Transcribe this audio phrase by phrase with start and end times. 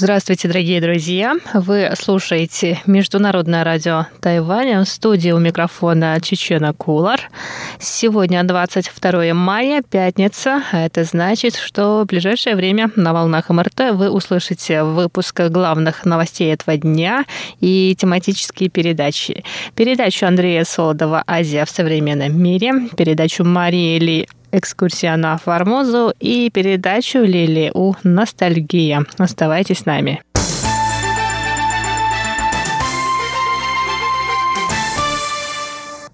[0.00, 1.34] Здравствуйте, дорогие друзья!
[1.54, 7.20] Вы слушаете Международное радио Тайваня в студии у микрофона Чечена Кулар.
[7.80, 10.62] Сегодня 22 мая, пятница.
[10.70, 16.76] Это значит, что в ближайшее время на волнах МРТ вы услышите выпуск главных новостей этого
[16.76, 17.24] дня
[17.58, 19.42] и тематические передачи.
[19.74, 27.18] Передачу Андрея Солодова «Азия в современном мире», передачу Марии Ли экскурсия на Формозу и передачу
[27.18, 29.04] Лили у «Ностальгия».
[29.18, 30.22] Оставайтесь с нами.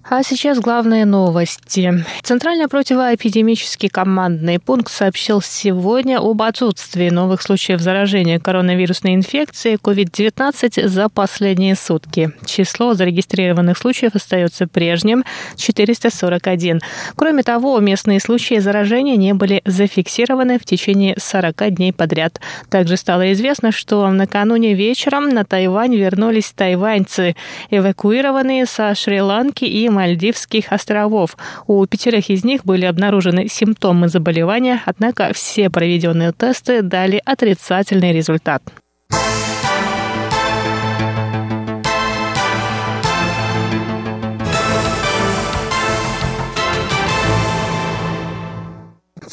[0.07, 2.05] А сейчас главные новости.
[2.21, 11.09] Центральный противоэпидемический командный пункт сообщил сегодня об отсутствии новых случаев заражения коронавирусной инфекцией COVID-19 за
[11.09, 12.29] последние сутки.
[12.45, 15.23] Число зарегистрированных случаев остается прежним–
[15.57, 16.81] 441.
[17.15, 22.39] Кроме того, местные случаи заражения не были зафиксированы в течение 40 дней подряд.
[22.69, 27.35] Также стало известно, что накануне вечером на Тайвань вернулись тайваньцы,
[27.71, 31.37] эвакуированные со Шри-Ланки и Мальдивских островов.
[31.67, 38.61] У пятерых из них были обнаружены симптомы заболевания, однако все проведенные тесты дали отрицательный результат.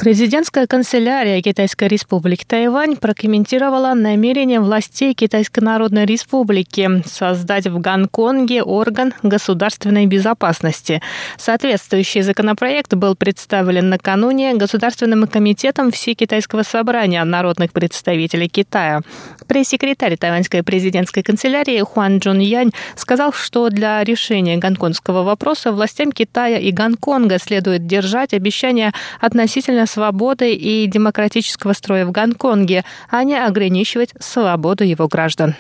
[0.03, 9.15] Президентская канцелярия Китайской республики Тайвань прокомментировала намерение властей Китайской Народной Республики создать в Гонконге орган
[9.23, 11.01] государственной безопасности.
[11.39, 19.03] Соответствующий законопроект был представлен накануне Государственным комитетом Всекитайского собрания народных представителей Китая.
[19.47, 26.59] Пресс-секретарь тайваньской президентской канцелярии Хуан Джун Янь сказал, что для решения гонконгского вопроса властям Китая
[26.59, 34.14] и Гонконга следует держать обещания относительно свободы и демократического строя в Гонконге, а не ограничивать
[34.20, 35.56] свободу его граждан.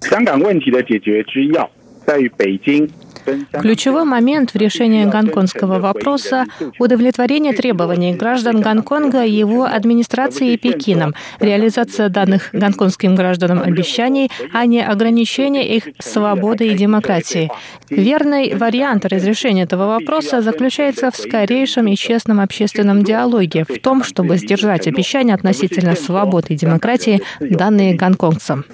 [0.00, 1.70] 香港问题的解决之要
[2.06, 2.86] 在于北京
[3.52, 12.08] Ключевой момент в решении гонконгского вопроса – удовлетворение требований граждан Гонконга и его администрации Пекином, реализация
[12.08, 17.50] данных гонконгским гражданам обещаний, а не ограничение их свободы и демократии.
[17.88, 24.36] Верный вариант разрешения этого вопроса заключается в скорейшем и честном общественном диалоге, в том, чтобы
[24.36, 28.64] сдержать обещания относительно свободы и демократии, данные гонконгцам.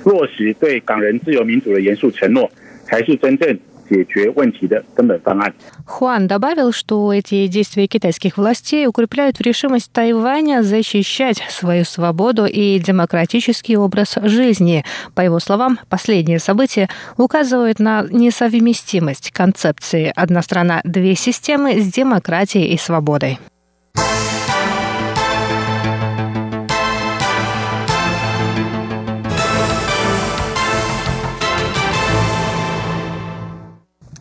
[2.91, 3.59] 才是真正
[3.91, 5.53] 解决问题的根本方案。
[5.85, 14.17] Хуан добавил, что эти действия китайских властей укрепляют решимость Тайваня защищать свою свободу и демократический образ
[14.23, 14.85] жизни.
[15.15, 22.73] По его словам, последние события указывают на несовместимость концепции «одна страна, две системы» с демократией
[22.73, 23.39] и свободой.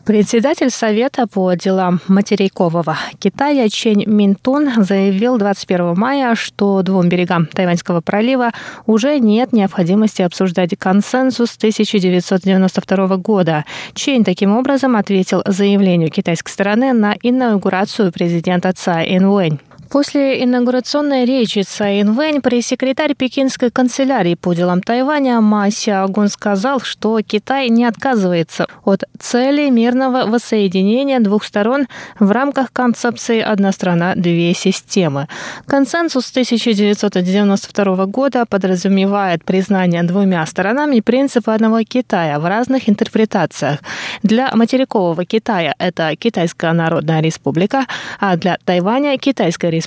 [0.05, 8.01] Председатель Совета по делам материкового Китая Чень Минтун заявил 21 мая, что двум берегам Тайваньского
[8.01, 8.51] пролива
[8.85, 13.65] уже нет необходимости обсуждать консенсус 1992 года.
[13.95, 19.59] Чень таким образом ответил заявлению китайской стороны на инаугурацию президента Цай Инвэнь.
[19.95, 27.21] После инаугурационной речи Цай Инвэнь пресс-секретарь Пекинской канцелярии по делам Тайваня Ма Сяогун сказал, что
[27.21, 31.87] Китай не отказывается от цели мирного воссоединения двух сторон
[32.19, 35.29] в рамках концепции «одна страна, две системы».
[35.65, 43.79] Консенсус 1992 года подразумевает признание двумя сторонами принципа одного Китая в разных интерпретациях.
[44.23, 47.85] Для материкового Китая это Китайская Народная Республика,
[48.19, 49.84] а для Тайваня– Китайская республика.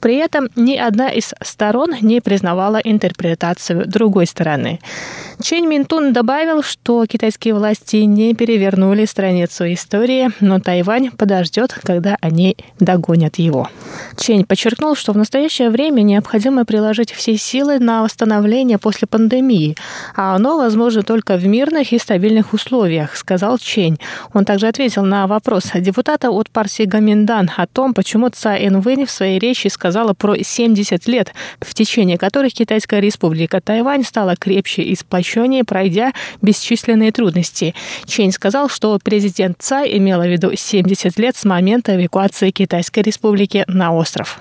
[0.00, 4.80] При этом ни одна из сторон не признавала интерпретацию другой стороны.
[5.42, 12.56] Чен Минтун добавил, что китайские власти не перевернули страницу истории, но Тайвань подождет, когда они
[12.78, 13.68] догонят его.
[14.18, 19.76] Чень подчеркнул, что в настоящее время необходимо приложить все силы на восстановление после пандемии,
[20.14, 23.98] а оно возможно только в мирных и стабильных условиях, сказал Чень.
[24.34, 28.66] Он также ответил на вопрос депутата от партии Гаминдан о том, почему Цай
[29.00, 34.36] Энвэнь в своей речи сказала про 70 лет, в течение которых Китайская республика Тайвань стала
[34.36, 36.12] крепче и сплощеннее, пройдя
[36.42, 37.74] бесчисленные трудности.
[38.06, 43.64] Чень сказал, что президент Цай имела в виду 70 лет с момента эвакуации Китайской республики
[43.66, 44.40] на остров.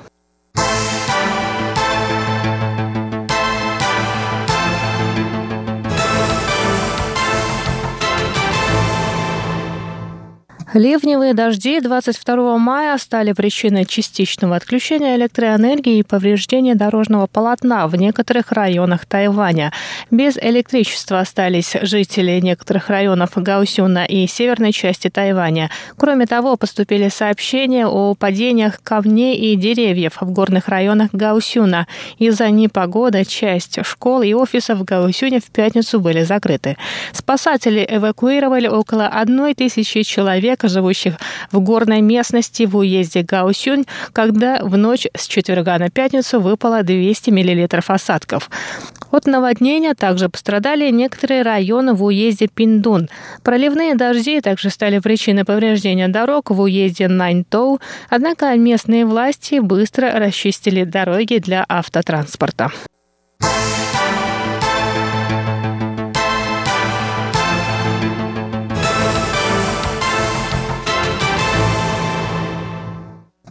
[10.75, 18.51] Ливневые дожди 22 мая стали причиной частичного отключения электроэнергии и повреждения дорожного полотна в некоторых
[18.51, 19.74] районах Тайваня.
[20.12, 25.71] Без электричества остались жители некоторых районов Гаусюна и северной части Тайваня.
[25.98, 31.88] Кроме того, поступили сообщения о падениях камней и деревьев в горных районах Гаусюна.
[32.19, 36.77] Из-за непогоды часть школ и офисов в Гаусюне в пятницу были закрыты.
[37.12, 41.13] Спасатели эвакуировали около одной тысячи человек человека, живущих
[41.51, 47.29] в горной местности в уезде Гаусюнь, когда в ночь с четверга на пятницу выпало 200
[47.31, 48.50] мл осадков.
[49.11, 53.09] От наводнения также пострадали некоторые районы в уезде Пиндун.
[53.44, 57.79] Проливные дожди также стали причиной повреждения дорог в уезде Наньтоу,
[58.09, 62.71] однако местные власти быстро расчистили дороги для автотранспорта.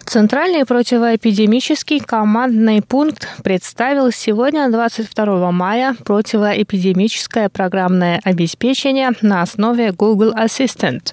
[0.09, 11.13] Центральный противоэпидемический командный пункт представил сегодня, 22 мая, противоэпидемическое программное обеспечение на основе Google Assistant.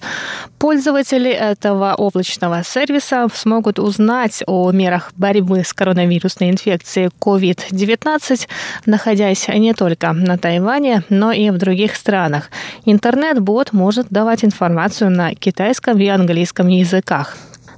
[0.60, 8.48] Пользователи этого облачного сервиса смогут узнать о мерах борьбы с коронавирусной инфекцией COVID-19,
[8.86, 12.50] находясь не только на Тайване, но и в других странах.
[12.86, 17.36] Интернет-бот может давать информацию на китайском и английском языках.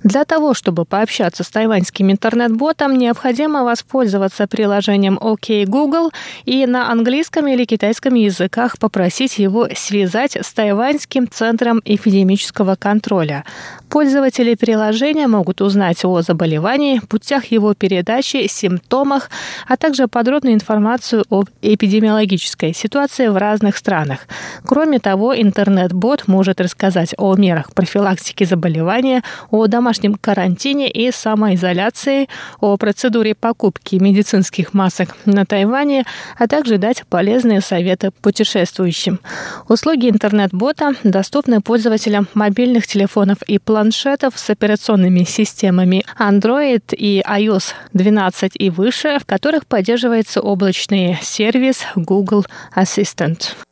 [0.07, 6.11] Для того, чтобы пообщаться с тайваньским интернет-ботом, необходимо воспользоваться приложением OK Google
[6.45, 13.43] и на английском или китайском языках попросить его связать с Тайваньским центром эпидемического контроля.
[13.89, 19.29] Пользователи приложения могут узнать о заболевании, путях его передачи, симптомах,
[19.67, 24.27] а также подробную информацию об эпидемиологической ситуации в разных странах.
[24.65, 32.27] Кроме того, интернет-бот может рассказать о мерах профилактики заболевания, о домашнем карантине и самоизоляции,
[32.59, 36.05] о процедуре покупки медицинских масок на Тайване,
[36.37, 39.19] а также дать полезные советы путешествующим.
[39.67, 48.51] Услуги интернет-бота доступны пользователям мобильных телефонов и планшетов с операционными системами Android и iOS 12
[48.55, 52.45] и выше, в которых поддерживается облачный сервис Google
[52.75, 53.66] Assistant.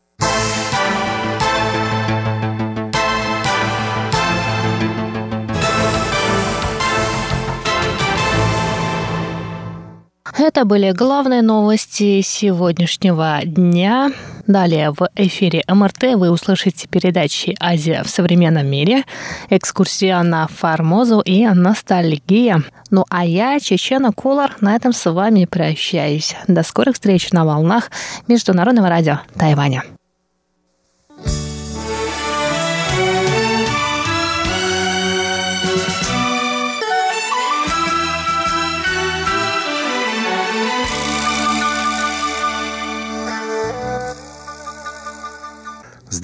[10.37, 14.11] Это были главные новости сегодняшнего дня.
[14.45, 19.03] Далее в эфире МРТ вы услышите передачи «Азия в современном мире»,
[19.49, 22.63] «Экскурсия на Формозу» и «Ностальгия».
[22.91, 26.35] Ну а я, Чечена Кулар, на этом с вами прощаюсь.
[26.49, 27.89] До скорых встреч на волнах
[28.27, 29.83] Международного радио Тайваня.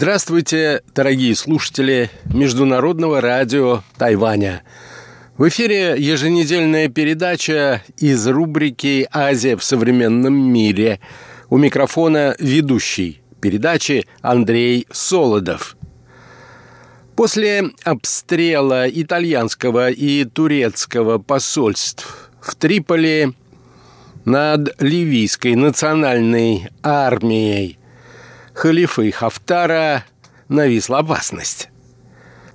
[0.02, 4.64] Здравствуйте, дорогие слушатели Международного радио Тайваня.
[5.38, 11.00] В эфире еженедельная передача из рубрики «Азия в современном мире».
[11.52, 15.78] У микрофона ведущий передачи Андрей Солодов.
[17.16, 23.36] После обстрела итальянского и турецкого посольств в Триполи
[24.26, 27.78] над ливийской национальной армией
[28.54, 30.06] халифы Хафтара
[30.48, 31.70] нависла опасность.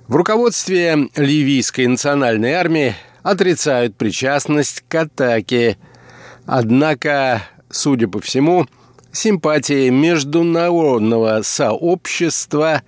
[0.07, 5.77] В руководстве ливийской национальной армии отрицают причастность к атаке.
[6.45, 8.67] Однако, судя по всему,
[9.11, 12.83] симпатии международного сообщества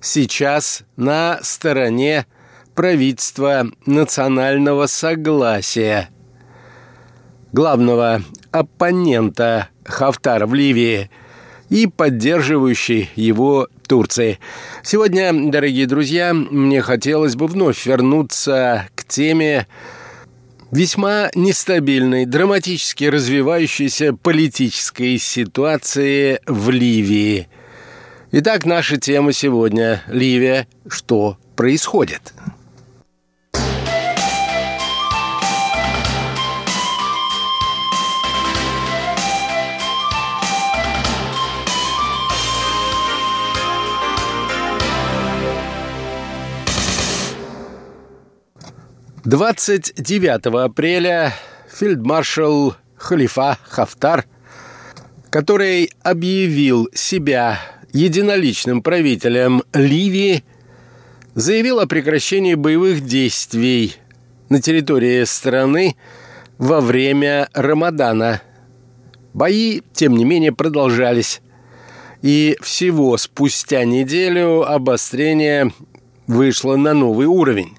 [0.00, 2.26] сейчас на стороне
[2.74, 6.08] правительства национального согласия.
[7.52, 11.10] Главного оппонента Хафтара в Ливии–
[11.70, 14.38] и поддерживающей его Турции.
[14.82, 19.66] Сегодня, дорогие друзья, мне хотелось бы вновь вернуться к теме
[20.70, 27.48] весьма нестабильной, драматически развивающейся политической ситуации в Ливии.
[28.32, 30.66] Итак, наша тема сегодня– Ливия.
[30.88, 32.34] Что происходит?
[49.26, 51.34] 29 апреля
[51.68, 54.24] фельдмаршал Халифа Хафтар,
[55.30, 57.58] который объявил себя
[57.92, 60.44] единоличным правителем Ливии,
[61.34, 63.96] заявил о прекращении боевых действий
[64.48, 65.96] на территории страны
[66.56, 68.42] во время Рамадана.
[69.34, 71.42] Бои, тем не менее, продолжались.
[72.22, 75.72] И всего спустя неделю обострение
[76.28, 77.76] вышло на новый уровень.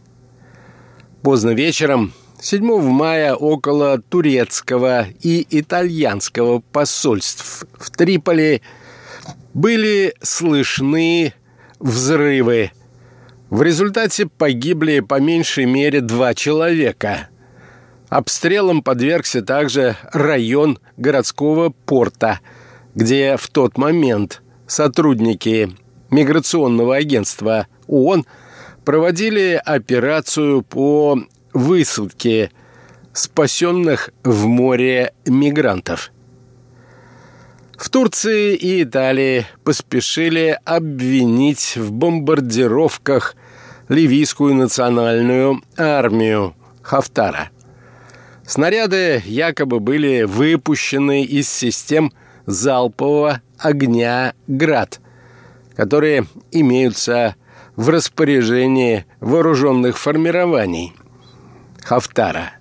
[1.28, 8.62] Поздно вечером 7 мая около турецкого и итальянского посольств в Триполи
[9.54, 11.34] были слышны
[11.82, 12.72] взрывы.
[13.50, 17.28] В результате погибли по меньшей мере два человека.
[18.08, 22.40] Обстрелом подвергся также район городского порта,
[22.96, 25.76] где в тот момент сотрудники
[26.10, 28.26] миграционного агентства ООН
[28.88, 31.20] проводили операцию по
[31.52, 32.52] высадке
[33.12, 36.14] спасенных в море мигрантов.
[37.78, 43.36] В Турции и Италии поспешили обвинить в бомбардировках
[43.90, 47.50] ливийскую национальную армию Хафтара.
[48.46, 52.14] Снаряды якобы были выпущены из систем
[52.46, 55.02] залпового огня «Град»,
[55.76, 57.47] которые имеются в
[57.78, 60.94] распоряжении вооруженных формирований
[61.84, 62.54] Хафтара.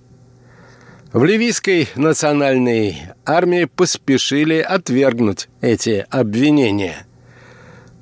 [1.13, 7.07] В ливийской национальной армии поспешили отвергнуть эти обвинения.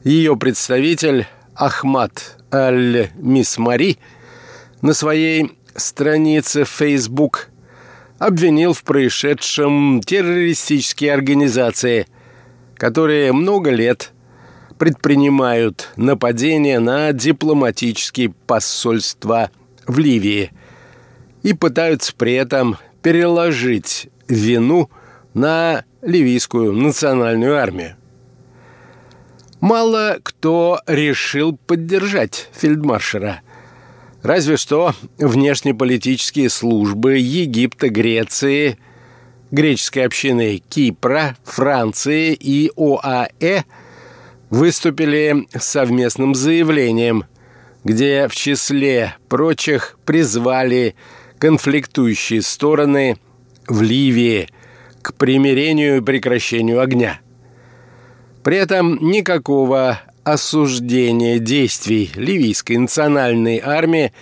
[0.03, 3.99] Ее представитель Ахмад Аль-Мисмари
[4.83, 7.51] на своей странице в Facebook
[8.19, 12.07] обвинил в происшедшем террористические организации,
[12.75, 14.14] которые много лет
[14.85, 19.51] предпринимают нападения на дипломатические посольства
[19.87, 20.53] в Ливии
[21.43, 24.91] и пытаются при этом переложить вину
[25.33, 27.97] на ливийскую национальную армию.
[29.59, 33.41] Мало кто решил поддержать фельдмаршера.
[34.23, 38.79] Разве что внешнеполитические службы Египта, Греции,
[39.51, 43.63] греческой общины Кипра, Франции и ОАЭ–
[44.51, 47.25] выступили совместным заявлением,
[47.83, 50.95] где в числе прочих призвали
[51.39, 53.19] конфликтующие стороны
[53.67, 54.49] в Ливии
[55.03, 57.21] к примирению и прекращению огня.
[58.43, 64.13] При этом никакого осуждения действий ливийской национальной армии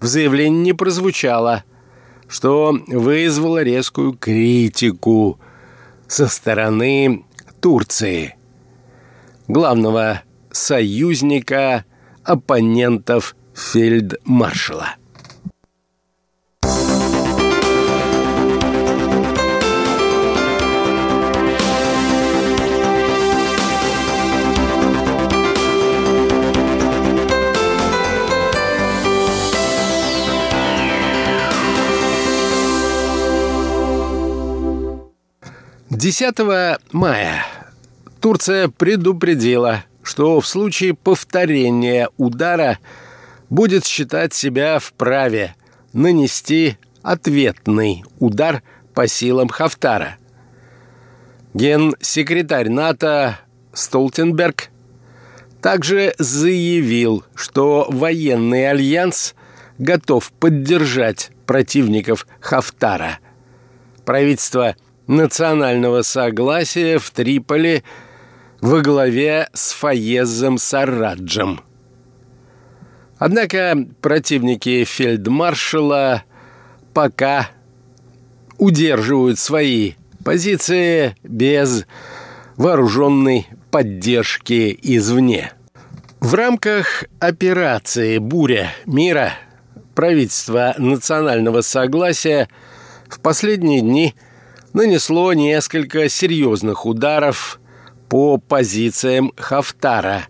[0.00, 1.64] в заявлении не прозвучало,
[2.28, 5.40] что вызвало резкую критику
[6.06, 7.24] со стороны
[7.60, 8.34] Турции–
[9.48, 11.84] главного союзника
[12.22, 14.96] оппонентов фельдмаршала.
[35.90, 37.44] Десятого мая
[38.28, 42.78] Турция предупредила, что в случае повторения удара
[43.48, 45.54] будет считать себя вправе
[45.94, 50.18] нанести ответный удар по силам Хафтара.
[51.54, 53.38] Генсекретарь НАТО
[53.72, 54.68] Столтенберг
[55.62, 59.34] также заявил, что военный альянс
[59.78, 63.20] готов поддержать противников Хафтара.
[64.04, 67.82] Правительство национального согласия в Триполи–
[68.60, 71.60] во главе с Фаезом Сараджем.
[73.18, 76.24] Однако противники фельдмаршала
[76.94, 77.50] пока
[78.58, 81.84] удерживают свои позиции без
[82.56, 85.52] вооруженной поддержки извне.
[86.20, 89.34] В рамках операции «Буря мира»
[89.94, 92.48] правительство национального согласия
[93.08, 94.14] в последние дни
[94.72, 97.57] нанесло несколько серьезных ударов
[98.08, 100.28] по позициям Хафтара.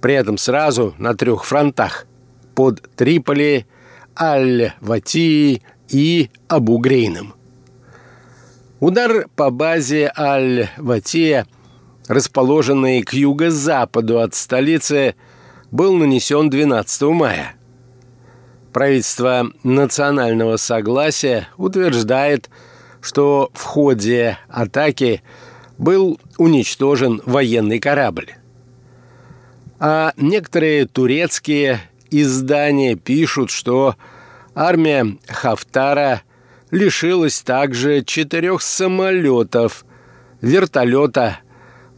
[0.00, 2.06] При этом сразу на трех фронтах–
[2.60, 3.64] под Триполи,
[4.18, 7.34] Аль-Ватии и Абу-Грейном.
[8.80, 11.46] Удар по базе Аль-Ватия,
[12.06, 15.14] расположенной к юго-западу от столицы,
[15.70, 17.54] был нанесен 12 мая.
[18.74, 22.50] Правительство национального согласия утверждает,
[23.00, 25.22] что в ходе атаки–
[25.80, 28.34] был уничтожен военный корабль.
[29.78, 33.96] А некоторые турецкие издания пишут, что
[34.54, 36.20] армия Хафтара
[36.70, 39.86] лишилась также четырех самолетов,
[40.42, 41.38] вертолета,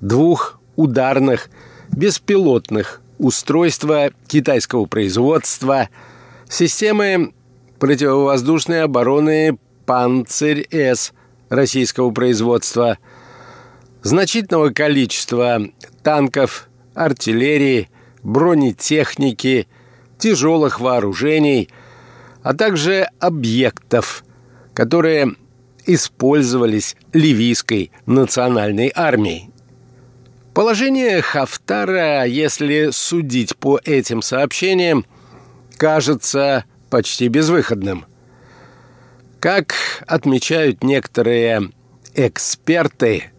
[0.01, 1.51] двух ударных
[1.91, 5.89] беспилотных устройства китайского производства,
[6.49, 7.33] системы
[7.81, 11.13] противовоздушной обороны «Панцирь-С»
[11.49, 12.99] российского производства,
[14.03, 15.63] значительного количества
[16.03, 17.89] танков, артиллерии,
[18.23, 19.69] бронетехники,
[20.19, 21.69] тяжелых вооружений,
[22.43, 24.25] а также объектов,
[24.75, 25.35] которые
[25.87, 29.51] использовались ливийской национальной армией.
[30.55, 35.07] Положение Хафтара, если судить по этим сообщениям,
[35.77, 38.05] кажется почти безвыходным.
[39.41, 39.75] Как
[40.07, 41.71] отмечают некоторые
[42.15, 43.32] эксперты,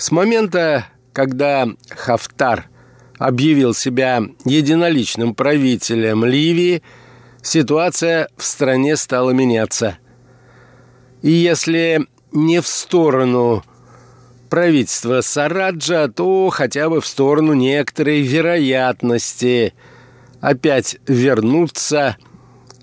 [0.00, 2.70] с момента, когда Хафтар
[3.18, 6.82] объявил себя единоличным правителем Ливии,
[7.42, 9.98] ситуация в стране стала меняться.
[11.20, 13.62] И если не в сторону
[14.48, 19.74] правительства Сараджа, то хотя бы в сторону некоторой вероятности
[20.40, 22.16] опять вернуться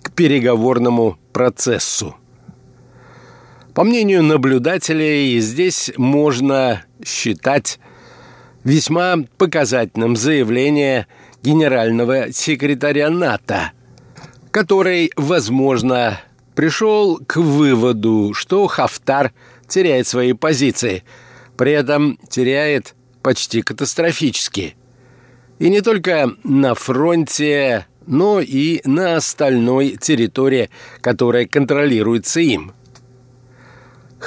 [0.03, 2.15] к переговорному процессу.
[3.77, 7.79] По мнению наблюдателей, здесь можно считать
[8.63, 11.05] весьма показательным заявление
[11.43, 13.73] генерального секретаря НАТО,
[14.49, 16.19] который, возможно,
[16.55, 19.31] пришел к выводу, что Хафтар
[19.67, 21.03] теряет свои позиции–
[21.57, 24.75] при этом теряет почти катастрофически.
[25.59, 30.69] И не только на фронте, но и на остальной территории,
[31.01, 32.73] которая контролируется им.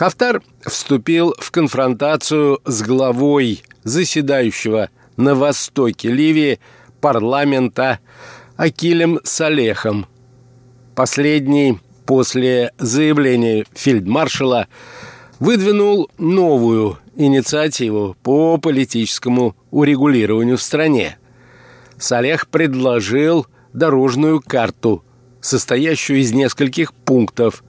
[0.00, 4.88] Хафтар вступил в конфронтацию с главой заседающего
[5.19, 6.59] на востоке Ливии
[7.02, 7.99] парламента
[8.57, 10.07] Акилем Салехом.
[10.97, 14.69] Последний после заявления фельдмаршала
[15.38, 21.19] выдвинул новую инициативу по политическому урегулированию в стране.
[21.99, 25.04] Салех предложил дорожную карту,
[25.42, 27.62] состоящую из нескольких пунктов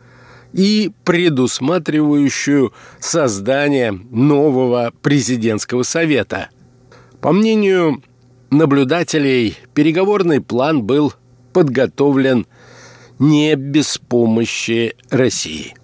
[0.54, 6.50] и предусматривающую создание нового президентского совета.
[7.22, 8.04] По мнению
[8.50, 11.14] наблюдателей, переговорный план был
[11.54, 12.48] подготовлен
[13.20, 15.76] не без помощи России.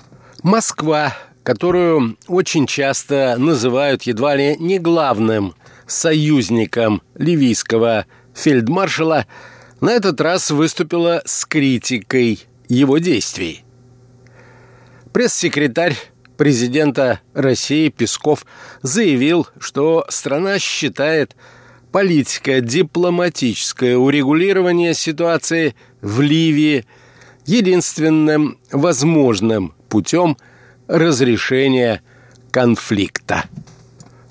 [0.44, 1.14] Москва
[1.48, 9.28] которую очень часто называют едва ли не главным союзником ливийского фельдмаршала,
[9.80, 13.64] на этот раз выступила с критикой его действий.
[15.18, 15.98] Пресс-секретарь
[16.38, 18.46] президента России Песков
[18.84, 21.36] заявил, что страна считает
[21.92, 26.86] политико-дипломатическое урегулирование ситуации в Ливии
[27.48, 30.38] единственным возможным путем–
[30.88, 32.04] разрешения
[32.52, 33.46] конфликта.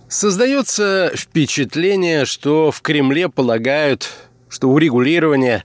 [0.06, 4.08] Создается впечатление, что в Кремле полагают,
[4.48, 5.64] что урегулирование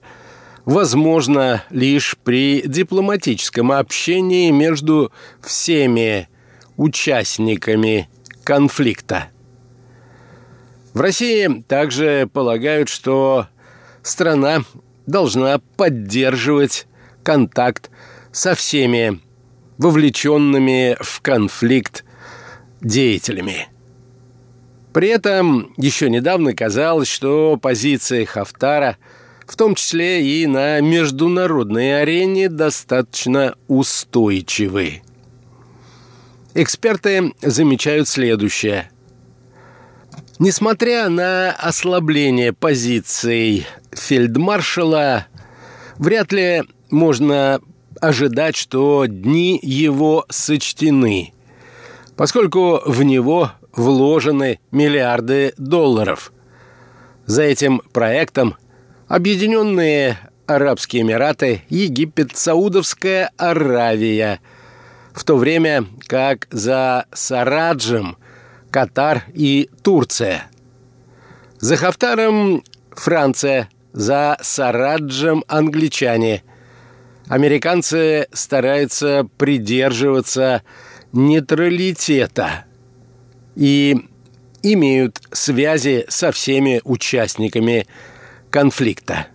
[0.65, 6.29] возможно лишь при дипломатическом общении между всеми
[6.77, 8.09] участниками
[8.43, 9.29] конфликта.
[10.93, 13.47] В России также полагают, что
[14.03, 14.63] страна
[15.05, 16.87] должна поддерживать
[17.23, 17.89] контакт
[18.31, 19.19] со всеми
[19.77, 22.03] вовлеченными в конфликт
[22.81, 23.67] деятелями.
[24.93, 28.97] При этом еще недавно казалось, что позиции Хафтара,
[29.51, 35.01] в том числе и на международной арене, достаточно устойчивы.
[36.53, 38.89] Эксперты замечают следующее.
[40.39, 45.27] Несмотря на ослабление позиций фельдмаршала,
[45.97, 47.59] вряд ли можно
[47.99, 51.33] ожидать, что дни его сочтены,
[52.15, 56.31] поскольку в него вложены миллиарды долларов.
[57.25, 58.55] За этим проектом
[59.11, 64.39] Объединенные Арабские Эмираты, Египет, Саудовская Аравия,
[65.13, 68.15] в то время как за Сараджем
[68.69, 70.45] Катар и Турция.
[71.59, 76.43] За Хафтаром Франция, за Сараджем англичане–
[77.27, 80.63] американцы стараются придерживаться
[81.11, 82.63] нейтралитета
[83.57, 83.97] и
[84.63, 87.87] имеют связи со всеми участниками
[88.51, 89.27] конфликта.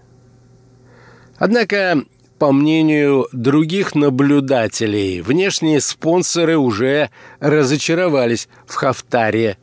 [1.39, 2.05] Однако,
[2.39, 9.59] по мнению других наблюдателей, внешние спонсоры уже разочаровались в Хафтаре.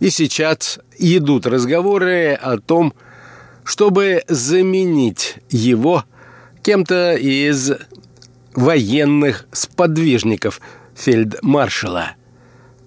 [0.00, 2.94] И сейчас идут разговоры о том,
[3.64, 6.04] чтобы заменить его
[6.62, 7.72] кем-то из
[8.54, 10.60] военных сподвижников
[10.94, 12.12] фельдмаршала.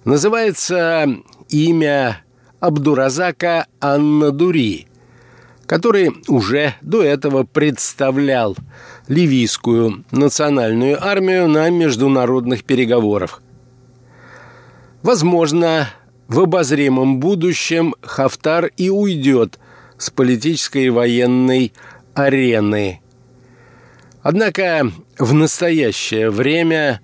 [0.04, 1.06] Называется
[1.48, 2.24] имя
[2.60, 4.86] Абдуразака Аннадури,
[5.66, 8.56] который уже до этого представлял
[9.08, 13.42] ливийскую национальную армию на международных переговорах.
[15.02, 15.88] Возможно,
[16.28, 19.58] в обозримом будущем Хафтар и уйдет
[19.98, 21.72] с политической и военной
[22.14, 23.00] арены.
[24.22, 27.00] Однако в настоящее время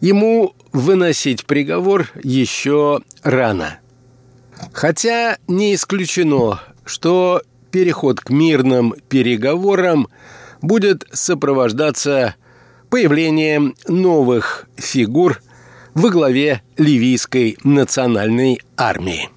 [0.00, 3.78] ему выносить приговор еще рано.
[4.72, 7.42] Хотя не исключено, что
[7.74, 10.06] переход к мирным переговорам
[10.62, 12.36] будет сопровождаться
[12.88, 15.42] появлением новых фигур
[15.92, 19.28] во главе ливийской национальной армии.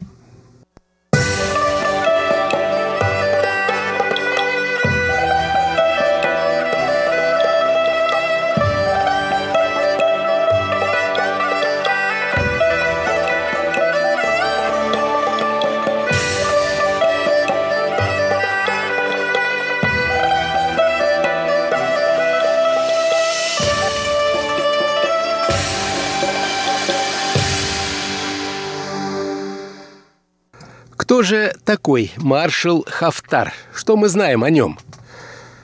[31.18, 33.52] Кто же такой маршал Хафтар?
[33.74, 34.78] Что мы знаем о нем?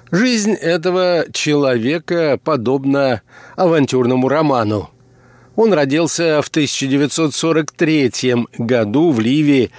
[0.09, 3.21] Жизнь этого человека подобна
[3.55, 4.89] авантюрному роману.
[5.55, 9.69] Он родился в 1943 году в Ливии,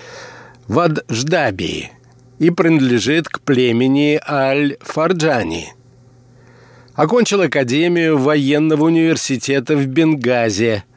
[0.68, 1.90] в Адждабии,
[2.38, 5.74] и принадлежит к племени Аль-Фарджани.
[6.94, 10.84] Окончил Академию военного университета в Бенгазе–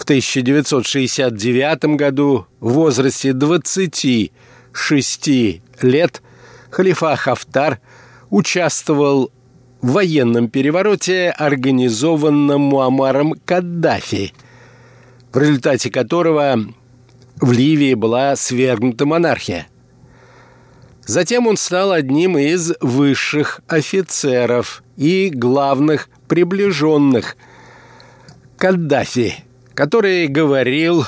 [0.00, 5.28] в 1969 году в возрасте 26
[5.82, 6.22] лет
[6.70, 7.80] халифа Хафтар
[8.30, 9.30] участвовал
[9.82, 14.32] в военном перевороте, организованном Муамаром Каддафи,
[15.34, 16.56] в результате которого
[17.38, 19.66] в Ливии была свергнута монархия.
[21.04, 27.36] Затем он стал одним из высших офицеров и главных приближенных
[28.56, 29.44] Каддафи–
[29.80, 31.06] который говорил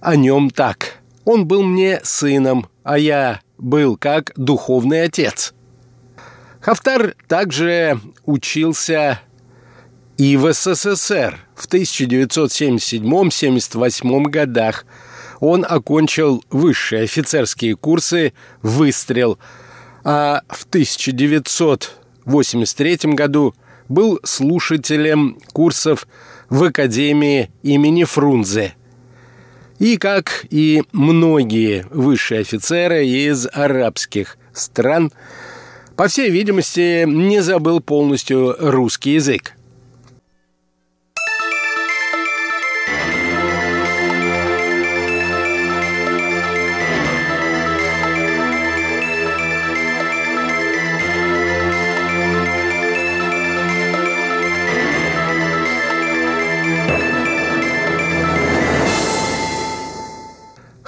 [0.00, 0.98] о нем так.
[1.24, 5.52] Он был мне сыном, а я был как духовный отец.
[6.60, 9.20] Хафтар также учился
[10.16, 14.86] и в СССР в 1977-78 годах.
[15.40, 18.32] Он окончил высшие офицерские курсы
[18.62, 19.40] «Выстрел»,
[20.04, 23.56] а в 1983 году
[23.88, 26.06] был слушателем курсов
[26.48, 28.74] в Академии имени Фрунзе.
[29.78, 35.12] И, как и многие высшие офицеры из арабских стран,
[35.96, 39.54] по всей видимости, не забыл полностью русский язык.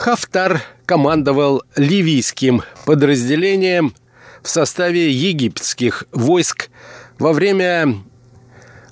[0.00, 3.94] Хафтар командовал ливийским подразделением
[4.42, 6.70] в составе египетских войск
[7.18, 7.96] во время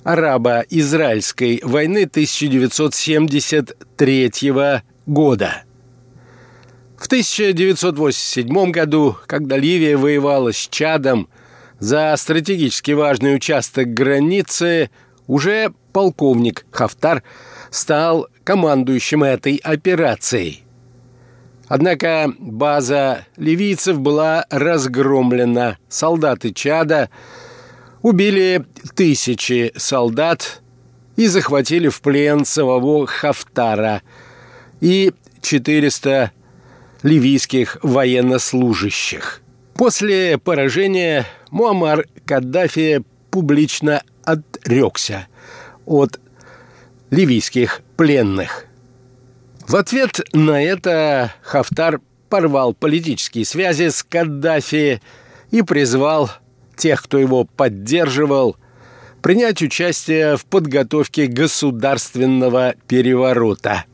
[0.03, 4.31] арабо-израильской войны 1973
[5.07, 5.63] года.
[6.95, 11.27] В 1987 году, когда Ливия воевала с Чадом
[11.79, 14.91] за стратегически важный участок границы,
[15.25, 17.23] уже полковник Хафтар
[17.71, 20.65] стал командующим этой операцией–
[21.69, 25.77] Однако база ливийцев была разгромлена.
[25.87, 27.11] Солдаты Чада
[28.01, 30.61] убили тысячи солдат
[31.15, 34.01] и захватили в плен самого Хафтара
[34.81, 36.31] и 400
[37.03, 39.41] ливийских военнослужащих.
[39.75, 45.27] После поражения Муаммар Каддафи публично отрекся
[45.85, 46.19] от
[47.11, 48.65] ливийских пленных.
[49.69, 54.99] В ответ на это Хафтар порвал политические связи с Каддафи
[55.51, 56.31] и призвал
[56.75, 58.55] тех, кто его поддерживал,
[59.21, 63.85] принять участие в подготовке государственного переворота.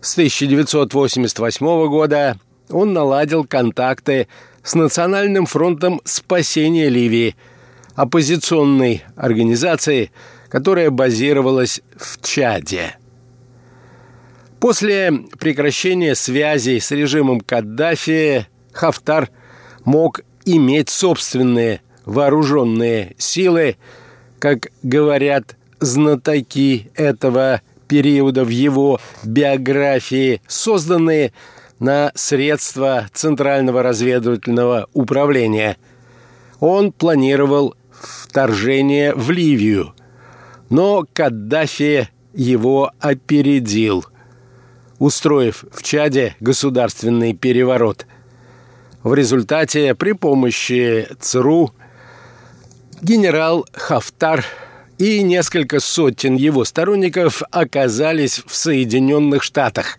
[0.00, 2.38] С 1988 года
[2.70, 4.28] он наладил контакты
[4.62, 7.34] с Национальным фронтом спасения Ливии,
[7.96, 10.12] оппозиционной организацией,
[10.48, 12.94] которая базировалась в Чаде.
[14.62, 19.28] После прекращения связей с режимом Каддафи Хафтар
[19.84, 23.76] мог иметь собственные вооруженные силы,
[24.38, 31.32] как говорят знатоки этого периода в его биографии, созданные
[31.80, 35.76] на средства Центрального разведывательного управления.
[36.60, 39.92] Он планировал вторжение в Ливию,
[40.70, 44.04] но Каддафи его опередил,
[45.02, 48.06] устроив в Чаде государственный переворот.
[49.02, 51.74] В результате при помощи ЦРУ
[53.00, 54.44] генерал Хафтар
[54.98, 59.98] и несколько сотен его сторонников оказались в Соединенных Штатах.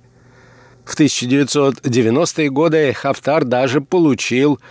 [0.85, 4.61] В 1990-е годы Хафтар даже получил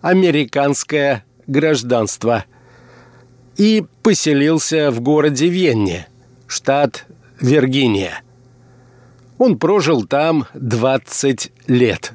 [0.00, 2.46] американское гражданство
[3.58, 6.08] и поселился в городе Венне,
[6.46, 7.04] штат
[7.42, 8.22] Виргиния.
[9.44, 12.12] Он прожил там 20 лет.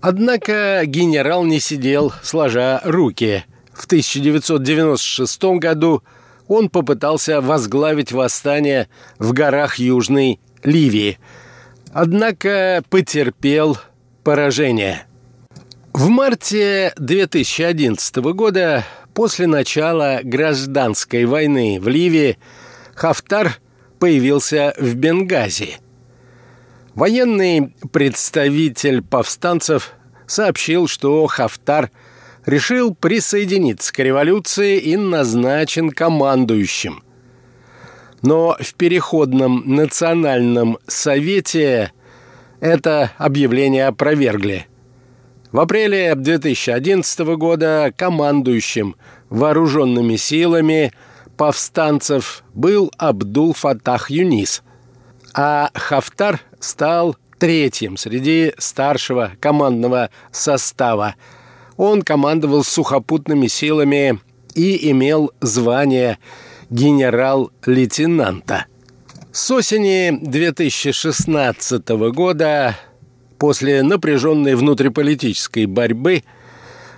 [0.00, 3.44] Однако генерал не сидел, сложа руки.
[3.74, 6.02] В 1996 году
[6.48, 11.18] он попытался возглавить восстание в горах Южной Ливии,
[11.92, 13.76] однако потерпел
[14.24, 15.02] поражение.
[15.92, 22.38] В марте 2011 года, после начала гражданской войны в Ливии,
[22.94, 23.58] Хафтар
[23.98, 25.80] появился в Бенгази.
[26.94, 29.92] Военный представитель повстанцев
[30.26, 31.90] сообщил, что Хафтар–
[32.46, 37.02] решил присоединиться к революции и назначен командующим.
[38.22, 41.92] Но в Переходном национальном совете
[42.60, 44.66] это объявление опровергли.
[45.52, 48.96] В апреле 2011 года командующим
[49.30, 50.92] вооруженными силами
[51.36, 54.62] повстанцев был Абдул Фатах Юнис,
[55.34, 61.16] а Хафтар стал третьим среди старшего командного состава–
[61.80, 64.20] он командовал сухопутными силами
[64.54, 66.18] и имел звание
[66.68, 68.66] генерал-лейтенанта.
[69.32, 72.76] С осени 2016 года,
[73.38, 76.22] после напряженной внутриполитической борьбы,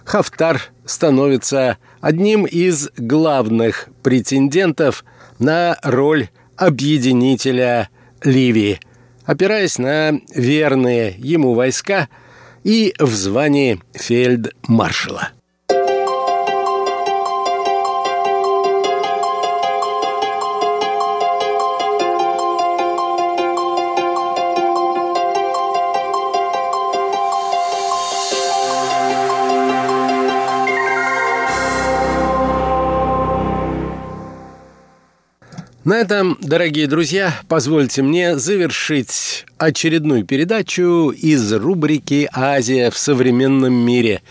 [0.05, 5.05] Хафтар становится одним из главных претендентов
[5.39, 7.89] на роль объединителя
[8.25, 8.81] Ливии,
[9.25, 12.09] опираясь на верные ему войска–
[12.65, 15.31] и в звании фельдмаршала.
[35.85, 44.23] На этом, дорогие друзья, позвольте мне завершить очередную передачу из рубрики «Азия в современном мире».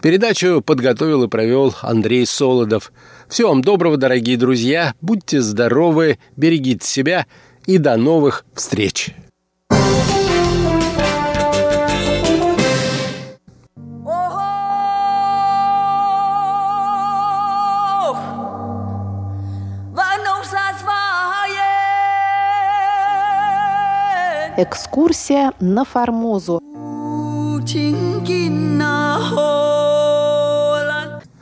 [0.00, 2.92] Передачу подготовил и провел Андрей Солодов.
[3.28, 7.26] Всего вам доброго, дорогие друзья, будьте здоровы, берегите себя
[7.66, 9.14] и до новых встреч!
[24.58, 26.62] Экскурсия на Формозу.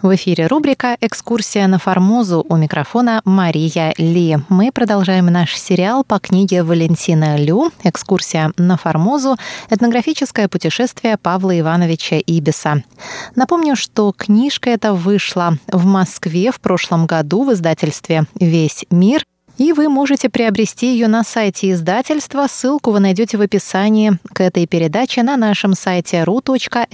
[0.03, 4.39] В эфире рубрика «Экскурсия на Формозу» у микрофона Мария Ли.
[4.49, 9.37] Мы продолжаем наш сериал по книге Валентина Лю «Экскурсия на Формозу.
[9.71, 12.83] Этнографическое путешествие Павла Ивановича Ибиса».
[13.37, 19.25] Напомню, что книжка эта вышла в Москве в прошлом году в издательстве «Весь мир»,
[19.59, 22.47] и вы можете приобрести ее на сайте издательства.
[22.51, 26.91] Ссылку вы найдете в описании к этой передаче на нашем сайте ru.rti.org.tw.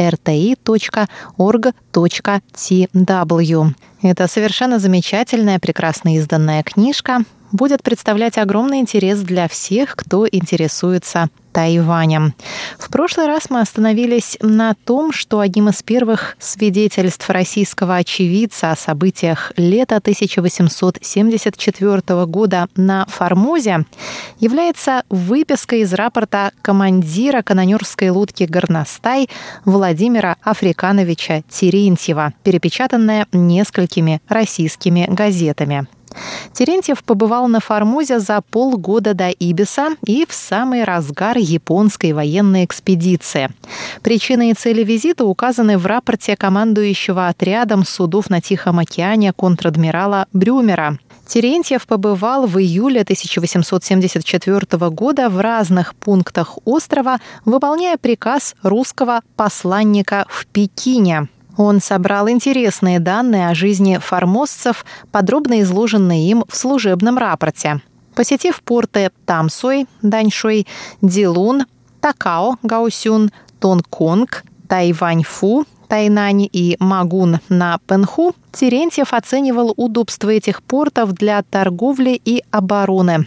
[4.03, 12.35] Это совершенно замечательная, прекрасно изданная книжка будет представлять огромный интерес для всех, кто интересуется Тайванем.
[12.79, 18.77] В прошлый раз мы остановились на том, что одним из первых свидетельств российского очевидца о
[18.77, 23.85] событиях лета 1874 года на Формозе
[24.39, 29.29] является выписка из рапорта командира канонерской лодки «Горностай»
[29.65, 35.87] Владимира Африкановича Терентьева, перепечатанная несколькими российскими газетами.
[36.53, 43.51] Терентьев побывал на Формозе за полгода до Ибиса и в самый разгар японской военной экспедиции.
[44.03, 50.99] Причины и цели визита указаны в рапорте командующего отрядом судов на Тихом океане контр-адмирала Брюмера.
[51.27, 60.47] Терентьев побывал в июле 1874 года в разных пунктах острова, выполняя приказ русского посланника в
[60.47, 61.29] Пекине.
[61.63, 67.83] Он собрал интересные данные о жизни формозцев, подробно изложенные им в служебном рапорте.
[68.15, 70.67] Посетив порты Тамсой, Даньшой,
[71.03, 71.67] Дилун,
[72.01, 81.43] Такао, Гаусюн, Тонконг, Тайваньфу, Тайнань и Магун на Пенху, Терентьев оценивал удобство этих портов для
[81.43, 83.27] торговли и обороны.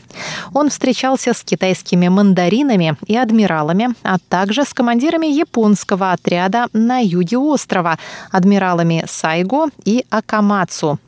[0.54, 7.38] Он встречался с китайскими мандаринами и адмиралами, а также с командирами японского отряда на юге
[7.38, 7.99] острова,
[8.32, 10.99] адмиралами Сайго и Акамацу.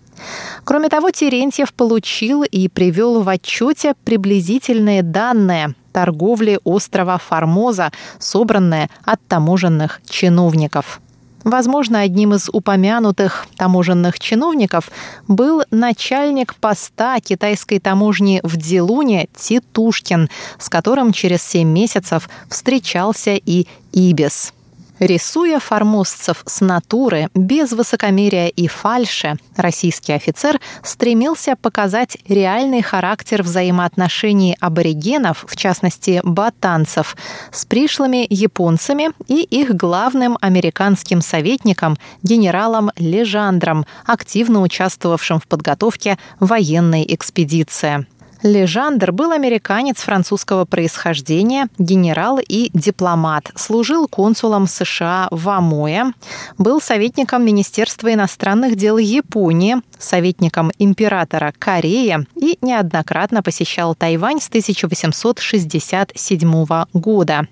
[0.66, 9.26] Кроме того, Терентьев получил и привел в отчете приблизительные данные торговли острова Формоза, собранные от
[9.30, 11.00] таможенных чиновников.
[11.46, 14.90] Возможно, одним из упомянутых таможенных чиновников
[15.28, 20.28] был начальник поста китайской таможни в Дилуне Титушкин,
[20.58, 24.54] с которым через семь месяцев встречался и Ибис.
[25.00, 34.56] Рисуя формозцев с натуры, без высокомерия и фальши, российский офицер стремился показать реальный характер взаимоотношений
[34.62, 37.18] аборигенов, в частности батанцев,
[37.52, 47.06] с пришлыми японцами и их главным американским советником генералом Лежандром, активно участвовавшим в подготовке военной
[47.08, 48.08] экспедиции.
[48.44, 56.14] Лежандр был американец французского происхождения, генерал и дипломат, служил консулом США в Амое,
[56.58, 66.86] был советником Министерства иностранных дел Японии, советником императора Кореи и неоднократно посещал Тайвань с 1867
[66.94, 67.48] года.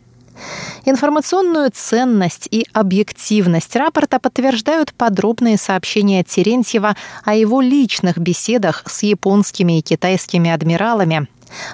[0.85, 9.79] Информационную ценность и объективность рапорта подтверждают подробные сообщения Терентьева о его личных беседах с японскими
[9.79, 11.27] и китайскими адмиралами,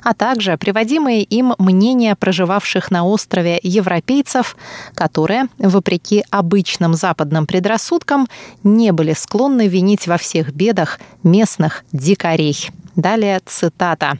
[0.03, 4.55] а также приводимые им мнения проживавших на острове европейцев,
[4.93, 8.27] которые, вопреки обычным западным предрассудкам,
[8.63, 12.69] не были склонны винить во всех бедах местных дикарей.
[12.95, 14.17] Далее цитата.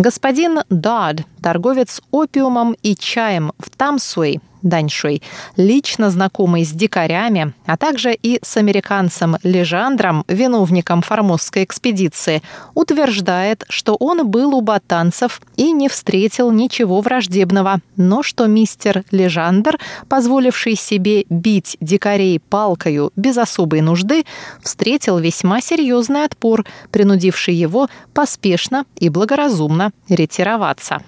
[0.00, 5.22] Господин Дад, торговец опиумом и чаем в Тамсуэй, Даньшуй,
[5.56, 12.42] лично знакомый с дикарями, а также и с американцем Лежандром, виновником формозской экспедиции,
[12.74, 19.78] утверждает, что он был у батанцев и не встретил ничего враждебного, но что мистер Лежандр,
[20.08, 24.24] позволивший себе бить дикарей палкою без особой нужды,
[24.62, 31.02] встретил весьма серьезный отпор, принудивший его поспешно и благоразумно ретироваться.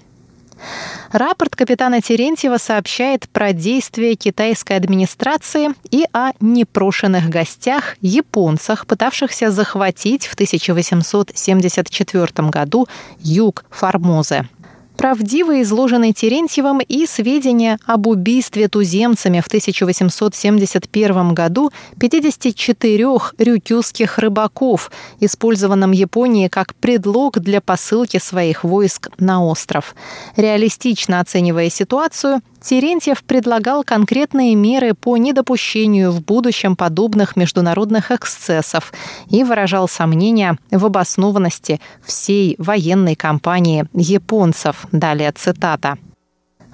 [1.13, 10.27] Рапорт капитана Терентьева сообщает про действия китайской администрации и о непрошенных гостях, японцах, пытавшихся захватить
[10.27, 12.87] в 1874 году
[13.21, 14.49] юг Формозы
[14.97, 25.93] правдиво изложены Терентьевым и сведения об убийстве туземцами в 1871 году 54 рюкюских рыбаков, использованном
[25.93, 29.95] Японией как предлог для посылки своих войск на остров.
[30.37, 38.93] Реалистично оценивая ситуацию, Терентьев предлагал конкретные меры по недопущению в будущем подобных международных эксцессов
[39.31, 44.87] и выражал сомнения в обоснованности всей военной кампании японцев.
[44.93, 45.97] Далее цитата.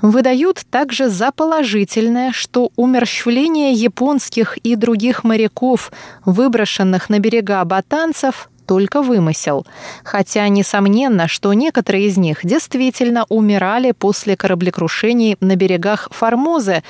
[0.02, 5.90] Выдают также за положительное, что умерщвление японских и других моряков,
[6.24, 9.66] выброшенных на берега батанцев, только вымысел.
[10.04, 16.82] Хотя несомненно, что некоторые из них действительно умирали после кораблекрушений на берегах Формозы.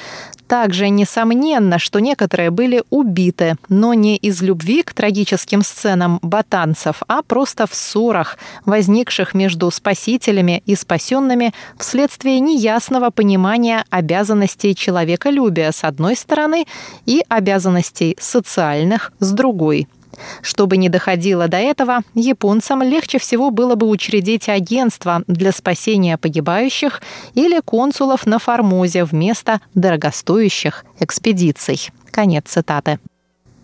[0.49, 7.23] Также несомненно, что некоторые были убиты, но не из любви к трагическим сценам батанцев, а
[7.23, 16.15] просто в ссорах, возникших между спасителями и спасенными вследствие неясного понимания обязанностей человеколюбия с одной
[16.15, 16.67] стороны
[17.07, 19.89] и обязанностей социальных с другой.
[20.43, 27.03] Чтобы не доходило до этого, японцам легче всего было бы учредить агентство для спасения погибающих
[27.35, 31.91] или консулов на Формозе вместо дорогостоящих экспедиций.
[32.11, 32.99] Конец цитаты.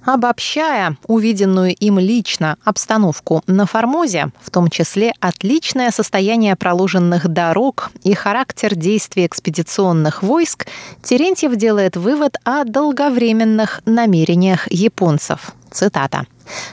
[0.05, 8.13] Обобщая увиденную им лично обстановку на Формозе, в том числе отличное состояние проложенных дорог и
[8.13, 10.67] характер действий экспедиционных войск,
[11.05, 15.55] Терентьев делает вывод о долговременных намерениях японцев.
[15.73, 16.27] Цитата.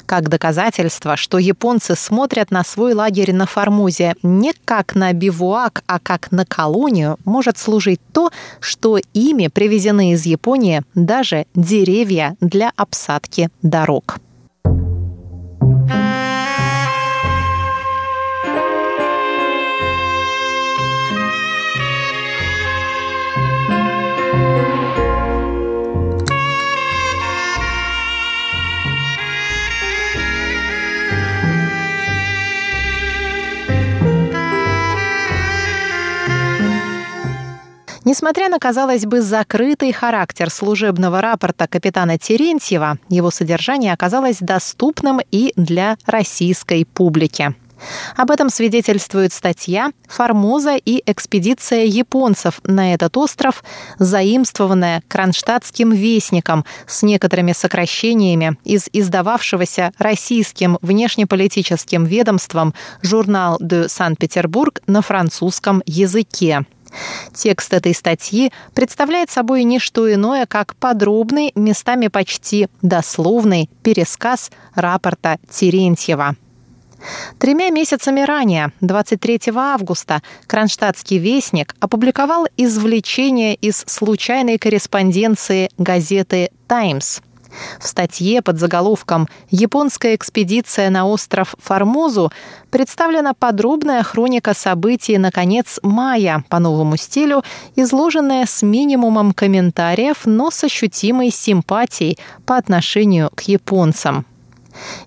[0.05, 5.99] Как доказательство, что японцы смотрят на свой лагерь на Формозе не как на бивуак, а
[5.99, 13.49] как на колонию, может служить то, что ими привезены из Японии даже деревья для обсадки
[13.61, 14.19] дорог.
[38.09, 45.53] Несмотря на, казалось бы, закрытый характер служебного рапорта капитана Терентьева, его содержание оказалось доступным и
[45.55, 47.53] для российской публики.
[48.17, 53.63] Об этом свидетельствует статья «Формоза и экспедиция японцев на этот остров»,
[53.99, 65.03] заимствованная Кронштадтским вестником с некоторыми сокращениями из издававшегося российским внешнеполитическим ведомством журнал «Де Санкт-Петербург» на
[65.03, 66.65] французском языке.
[67.33, 75.37] Текст этой статьи представляет собой не что иное, как подробный, местами почти дословный пересказ рапорта
[75.49, 76.35] Терентьева.
[77.37, 87.21] Тремя месяцами ранее, 23 августа, Кронштадтский вестник опубликовал извлечение из случайной корреспонденции газеты «Таймс»,
[87.79, 92.31] в статье под заголовком «Японская экспедиция на остров Формозу»
[92.69, 97.43] представлена подробная хроника событий на конец мая по новому стилю,
[97.75, 104.25] изложенная с минимумом комментариев, но с ощутимой симпатией по отношению к японцам.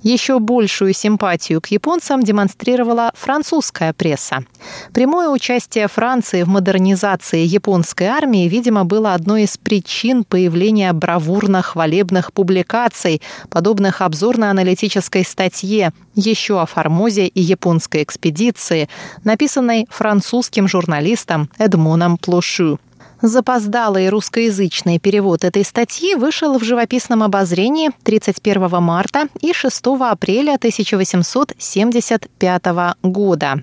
[0.02, 4.44] Еще большую симпатию к японцам демонстрировала французская пресса.
[4.92, 13.22] Прямое участие Франции в модернизации японской армии, видимо, было одной из причин появления бравурно-хвалебных публикаций,
[13.50, 18.88] подобных обзорно-аналитической статье еще о Формозе и японской экспедиции,
[19.24, 22.78] написанной французским журналистом Эдмоном Плошу.
[23.22, 32.64] Запоздалый русскоязычный перевод этой статьи вышел в живописном обозрении 31 марта и 6 апреля 1875
[33.04, 33.62] года.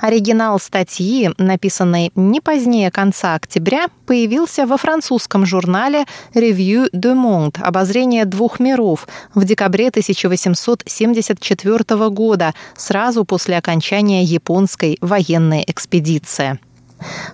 [0.00, 8.24] Оригинал статьи, написанной не позднее конца октября, появился во французском журнале Revue de Monde «Обозрение
[8.24, 16.58] двух миров» в декабре 1874 года, сразу после окончания японской военной экспедиции.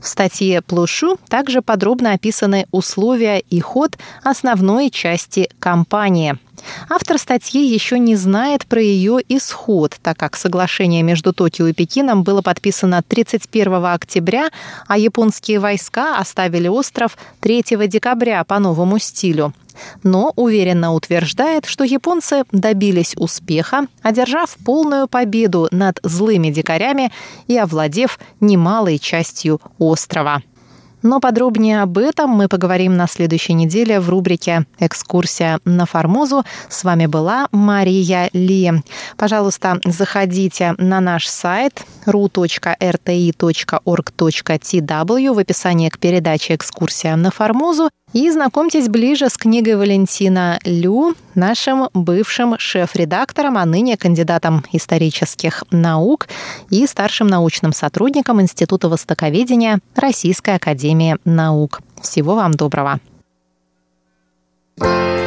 [0.00, 6.38] В статье Плушу также подробно описаны условия и ход основной части кампании.
[6.88, 12.22] Автор статьи еще не знает про ее исход, так как соглашение между Токио и Пекином
[12.22, 14.50] было подписано 31 октября,
[14.86, 19.52] а японские войска оставили остров 3 декабря по новому стилю
[20.02, 27.12] но уверенно утверждает, что японцы добились успеха, одержав полную победу над злыми дикарями
[27.46, 30.42] и овладев немалой частью острова.
[31.04, 36.44] Но подробнее об этом мы поговорим на следующей неделе в рубрике «Экскурсия на Формозу».
[36.70, 38.72] С вами была Мария Ли.
[39.18, 42.64] Пожалуйста, заходите на наш сайт ru.rti.org.tw
[45.34, 51.88] в описании к передаче «Экскурсия на Формозу» и знакомьтесь ближе с книгой Валентина Лю, нашим
[51.92, 56.28] бывшим шеф-редактором, а ныне кандидатом исторических наук
[56.70, 61.80] и старшим научным сотрудником Института востоковедения Российской академии наук.
[62.00, 63.00] Всего вам доброго!
[64.76, 65.23] thank you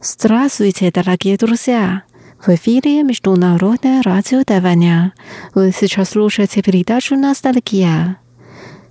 [0.00, 2.04] Здравствуйте, дорогие друзья!
[2.44, 5.14] В эфире Международное радио Тайваня.
[5.54, 8.18] Вы сейчас слушаете передачу «Ностальгия».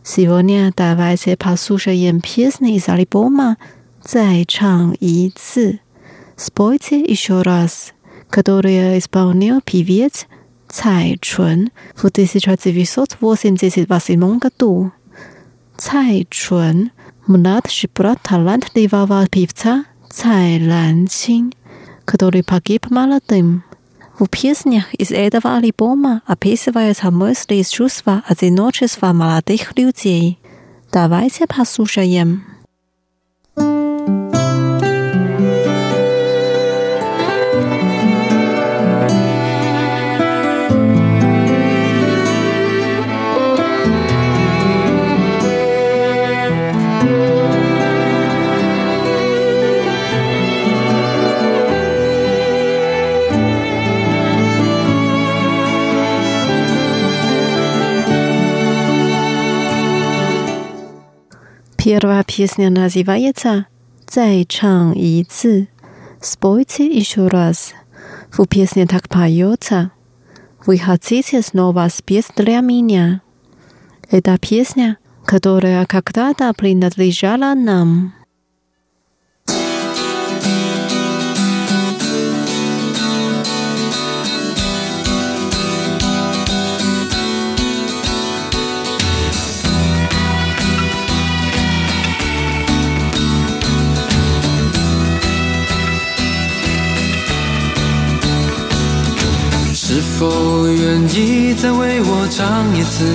[0.04, 3.58] Сегодня давайте послушаем песни из альбома
[4.04, 5.80] «再唱一次».
[6.36, 7.94] Спойте еще раз,
[8.30, 10.26] который исполнил певец
[10.68, 14.92] Цай Чун в 1988 году.
[15.78, 21.53] Цай Чун – младший брат талантливого певца – Цай Лан Чин,
[22.05, 23.63] который погиб молодым.
[24.19, 30.39] В песнях из этого альбома описываются мысли и чувства одиночества молодых людей.
[30.91, 32.45] Давайте послушаем.
[61.91, 63.65] Первая песня называется
[64.13, 65.69] «Зай чан и ци».
[66.21, 67.73] Спойте еще раз.
[68.31, 69.91] В песне так поется.
[70.67, 73.23] Вы хотите снова спеть для меня.
[74.11, 78.13] Эта песня, которая когда-то принадлежала нам.
[99.91, 103.07] 是否愿意再为我唱一次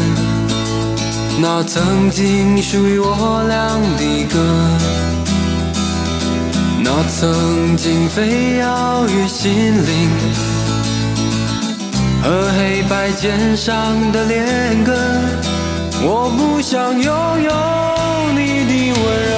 [1.40, 4.40] 那曾经属于我俩的歌？
[6.84, 9.52] 那曾经飞摇于心
[9.86, 10.10] 灵
[12.24, 14.98] 和黑白键上的连根，
[16.02, 17.52] 我不想拥有
[18.34, 19.36] 你的温柔。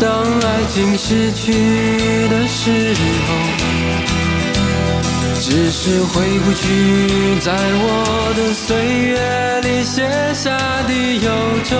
[0.00, 0.06] 当
[0.48, 2.94] 爱情失去的时
[3.26, 3.55] 候。
[5.48, 9.14] 只是回不去，在我的岁月
[9.60, 10.02] 里写
[10.34, 10.50] 下
[10.88, 10.92] 的
[11.22, 11.30] 忧
[11.62, 11.70] 愁。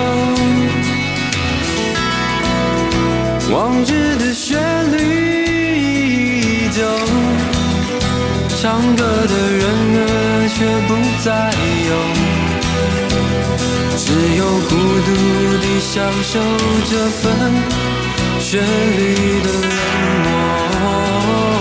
[3.52, 4.56] 往日的旋
[4.92, 4.96] 律
[5.82, 6.80] 依旧，
[8.62, 9.64] 唱歌的人
[9.98, 10.06] 儿
[10.54, 10.94] 却不
[11.24, 11.28] 再
[11.88, 11.92] 有，
[13.98, 14.06] 只
[14.36, 14.70] 有孤
[15.06, 15.10] 独
[15.58, 15.92] 地享
[16.22, 16.38] 受
[16.88, 17.24] 这份
[18.38, 18.62] 旋
[18.96, 19.02] 律
[19.42, 19.74] 的冷
[20.22, 21.55] 漠。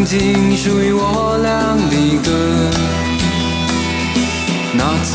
[0.00, 1.94] 曾经属于我俩的
[2.24, 2.32] 歌，
[4.72, 5.12] 那曾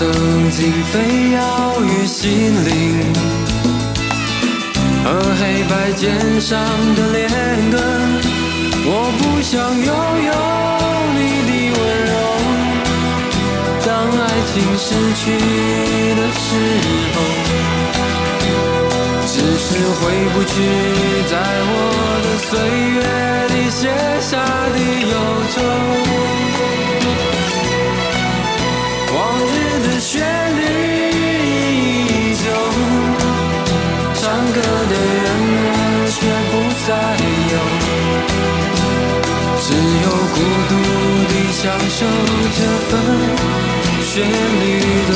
[0.51, 1.39] 经飞摇
[1.81, 2.69] 于心灵
[5.03, 5.09] 和
[5.41, 6.53] 黑白键上
[6.93, 7.25] 的连
[7.71, 7.81] 根。
[8.85, 9.89] 我不想拥
[10.29, 10.31] 有
[11.17, 11.19] 你
[11.49, 12.13] 的温柔，
[13.87, 13.89] 当
[14.21, 14.23] 爱
[14.53, 14.85] 情失
[15.17, 15.23] 去
[16.13, 16.45] 的时
[17.15, 17.17] 候。
[19.25, 19.67] 只是
[19.97, 19.99] 回
[20.35, 20.53] 不去，
[21.27, 21.33] 在
[21.73, 21.73] 我
[22.21, 22.53] 的岁
[22.93, 23.01] 月
[23.77, 25.13] 写下的忧
[25.53, 25.55] 愁。
[29.13, 29.17] 往
[29.51, 29.53] 日
[29.85, 30.13] 的旋
[30.55, 30.61] 律
[31.11, 32.45] 依旧，
[34.13, 34.23] 唱
[34.53, 35.27] 歌的人
[35.67, 35.67] 儿
[36.15, 36.17] 却
[36.51, 36.53] 不
[36.87, 36.89] 再
[37.51, 37.53] 有，
[39.59, 39.67] 只
[40.03, 40.37] 有孤
[40.69, 40.71] 独
[41.27, 41.61] 地享
[41.97, 41.99] 受
[42.55, 42.91] 这份
[44.05, 44.13] 旋
[44.61, 44.63] 律
[45.09, 45.11] 的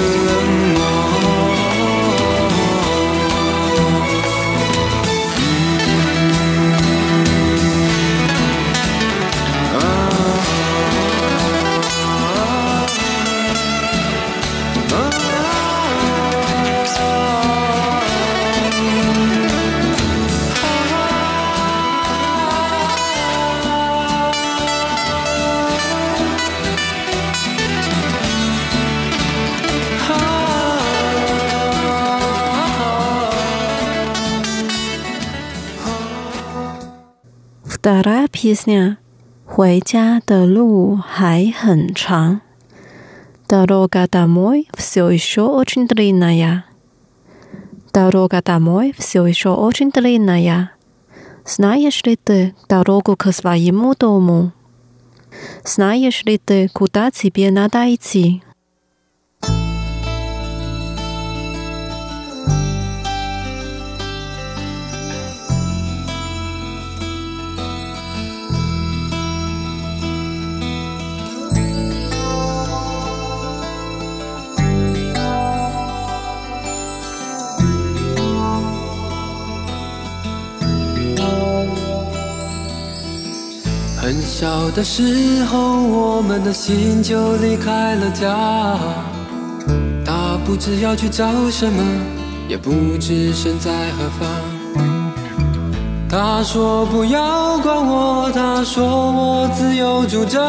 [37.89, 38.99] Вторая песня.
[39.47, 42.43] 回家的路还很长。
[43.49, 46.67] Дорога домой все еще очень длинная.
[47.93, 50.73] Дорога домой все еще очень длинная.
[51.47, 54.53] Знаешь ли ты дорогу к своему дому?
[55.65, 58.43] Знаешь ли ты, куда тебе надо идти?
[84.10, 88.76] 很小的时候，我们的心就离开了家。
[90.04, 91.84] 他不知要去找什么，
[92.48, 94.28] 也不知身在何方。
[96.10, 100.42] 他说不要管我，他说我自由主张。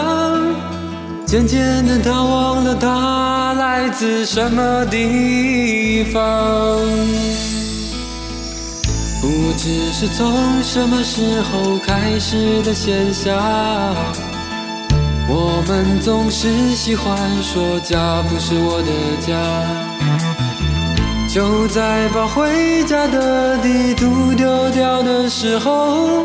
[1.26, 6.80] 渐渐的，他忘了他来自什么地方。
[9.20, 13.36] 不知是从什么时候开始的现象，
[15.28, 18.90] 我们总是喜欢说家不是我的
[19.20, 19.30] 家。
[21.28, 26.24] 就在把回家的地图丢掉的时候，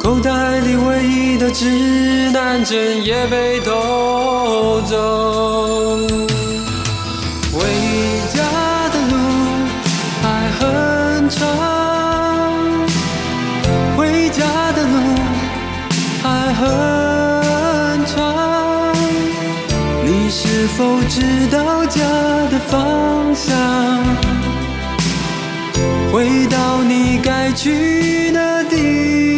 [0.00, 6.43] 口袋里唯一的指南针也被偷走。
[20.64, 22.00] 是否知道家
[22.48, 23.54] 的方向？
[26.10, 29.33] 回到你该去的地方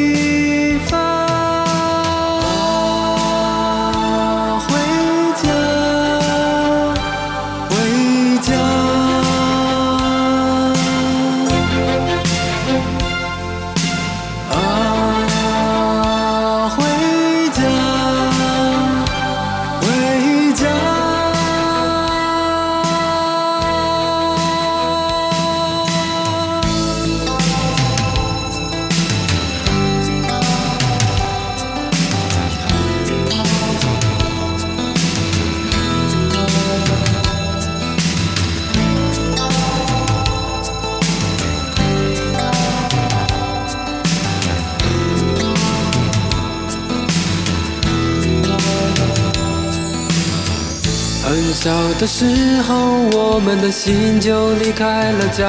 [52.07, 52.77] 的时候，
[53.19, 55.43] 我们的心就离开了家。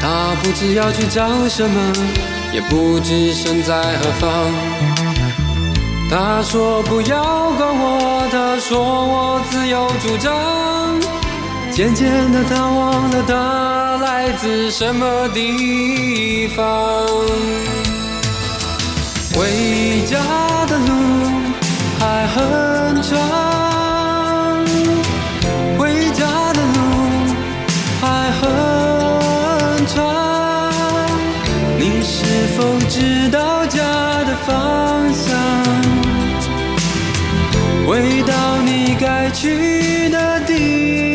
[0.00, 1.92] 他不知要去找什么，
[2.52, 4.28] 也不知身在何方。
[6.10, 11.00] 他说不要管我，他说我自由主张。
[11.70, 17.06] 渐渐的，他忘了他来自什么地方。
[19.32, 20.18] 回家
[20.66, 20.92] 的路
[22.00, 23.16] 还很长，
[34.52, 35.32] 方向？
[37.86, 41.11] 回到你该去的地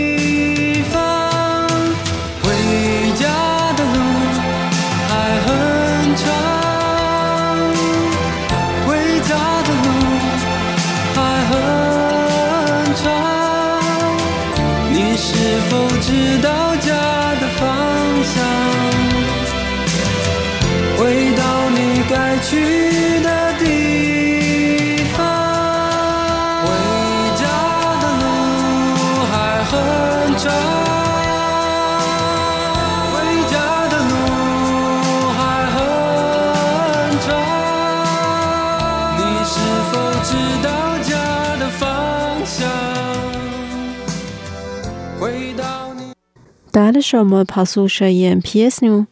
[47.06, 49.06] Дальше мы послушаем песню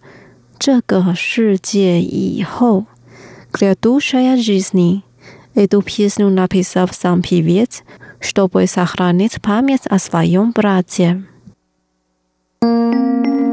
[0.59, 2.86] «这个世界以后»
[3.53, 5.05] «Грядущая жизни».
[5.55, 7.84] Эту песню написал сам певец,
[8.18, 11.22] чтобы сохранить память о своем брате.
[12.61, 13.43] “不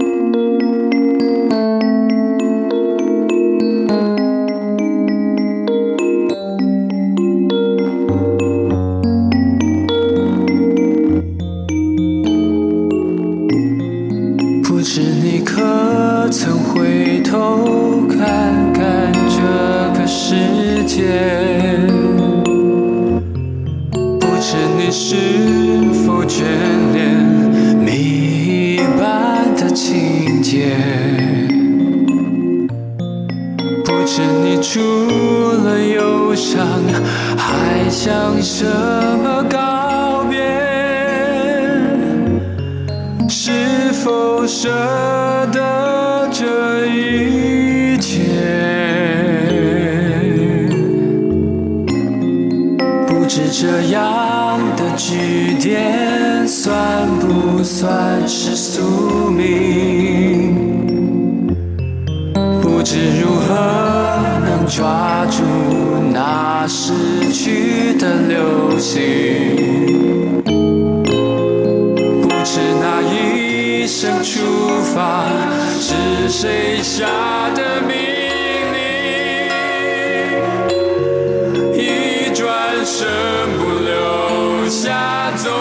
[38.04, 40.40] 向什么告别？”
[43.30, 44.68] 是否舍
[45.52, 48.18] 得这一切？
[53.06, 60.56] 不知这样的句点算不算是宿命？
[62.60, 63.54] 不知如何
[64.44, 65.44] 能抓住
[66.12, 66.92] 那时
[68.02, 68.98] 的流星。
[72.20, 74.42] 不知那一声出
[74.92, 75.30] 发
[75.78, 75.94] 是
[76.28, 77.06] 谁下
[77.54, 77.94] 的命
[78.72, 78.76] 令，
[81.78, 82.44] 一转
[82.84, 83.06] 身
[83.60, 85.52] 不留下踪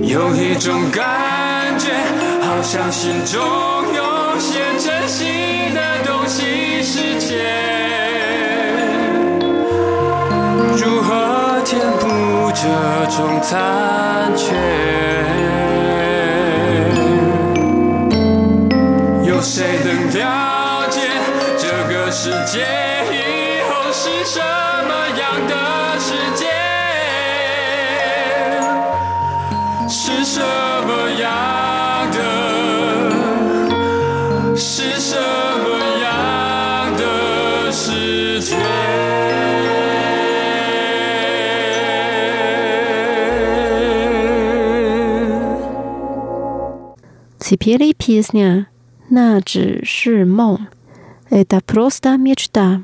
[0.00, 0.08] 影。
[0.08, 1.92] 有一种感觉，
[2.40, 3.42] 好像心中
[12.64, 12.70] 这
[13.14, 14.54] 种残缺？
[19.22, 21.00] 有谁能了解
[21.58, 22.64] 这个世界
[47.53, 48.67] Теперь песня
[49.09, 50.67] «那只是梦»
[51.29, 52.83] это просто мечта.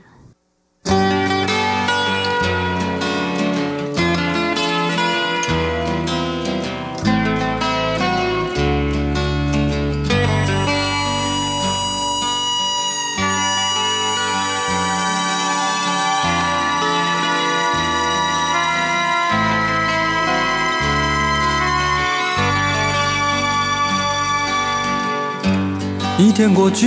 [26.20, 26.86] 一天过去，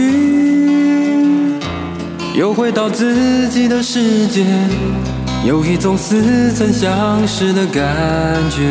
[2.36, 4.46] 又回到自己的世界，
[5.44, 7.84] 有一种似曾相识的感
[8.52, 8.62] 觉。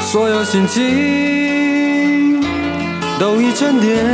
[0.00, 2.42] 所有心情
[3.20, 4.04] 都已沉淀，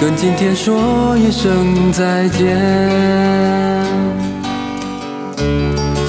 [0.00, 2.58] 跟今天说一声再见。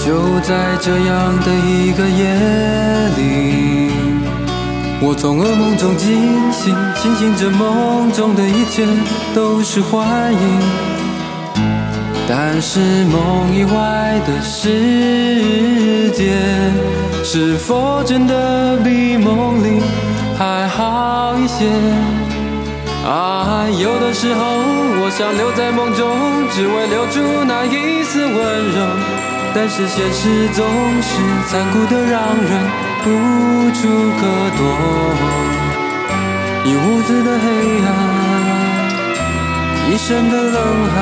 [0.04, 2.34] 就在这样的一个夜
[3.18, 3.83] 里。
[5.06, 8.88] 我从噩梦中惊醒，庆幸着梦中的一切
[9.36, 10.60] 都是幻影。
[12.26, 12.80] 但是
[13.12, 16.32] 梦以外的世界，
[17.22, 19.84] 是否真的比梦里
[20.38, 21.68] 还好一些？
[23.06, 24.41] 啊，有的时候
[25.04, 26.08] 我想留在梦中，
[26.49, 28.80] 只为留住那一丝温柔。
[29.54, 30.66] 但是现实总
[31.01, 32.93] 是残酷的，让人。
[33.06, 33.80] 无处
[34.20, 34.22] 可
[34.58, 34.62] 躲，
[36.66, 37.45] 一屋子的黑
[37.86, 37.88] 暗，
[39.91, 40.58] 一身的冷
[40.93, 40.95] 汗，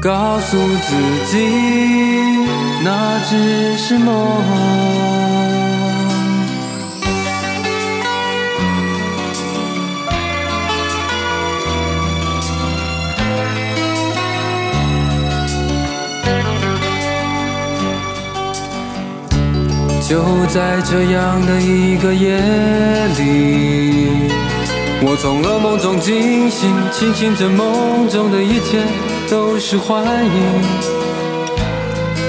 [0.00, 0.90] 告诉自
[1.26, 1.32] 己
[2.82, 2.88] 那
[3.28, 5.27] 只是梦。
[20.08, 22.38] 就在这样的一个夜
[23.18, 24.08] 里，
[25.02, 28.78] 我从噩梦中惊醒，庆幸着梦中的一切
[29.28, 30.62] 都是幻影。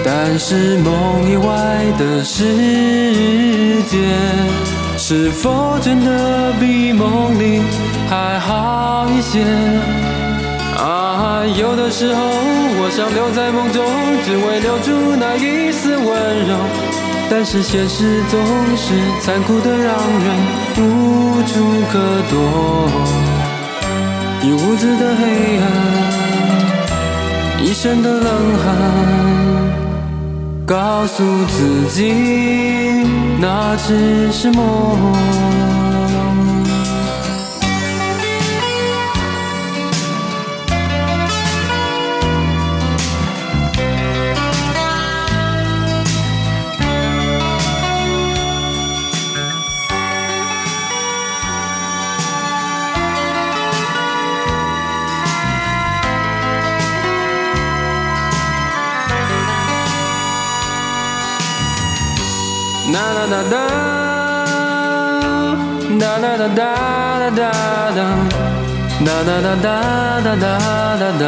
[0.04, 3.98] 但是梦以外的世界，
[4.98, 7.62] 是否真的比梦里
[8.10, 9.40] 还好一些？
[10.78, 13.86] 啊，有的时候我想留在梦中，
[14.26, 16.06] 只为留住那一丝温
[16.46, 16.99] 柔。
[17.30, 18.40] 但是现实总
[18.76, 20.36] 是残酷的，让人
[20.78, 21.54] 无处
[21.92, 22.00] 可
[22.30, 22.34] 躲。
[24.42, 25.22] 一屋子的黑
[25.60, 25.64] 暗，
[27.64, 28.28] 一身的冷
[28.64, 28.66] 汗，
[30.66, 32.14] 告诉自己
[33.40, 35.89] 那只是梦。
[63.30, 63.54] 哒哒哒，
[66.00, 66.62] 哒哒哒哒
[67.30, 67.42] 哒
[69.06, 69.68] 哒哒哒哒哒
[70.24, 70.46] 哒哒
[70.98, 71.24] 哒哒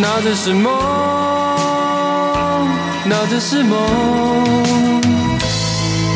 [0.00, 0.70] 那只是梦，
[3.04, 3.72] 那只是梦，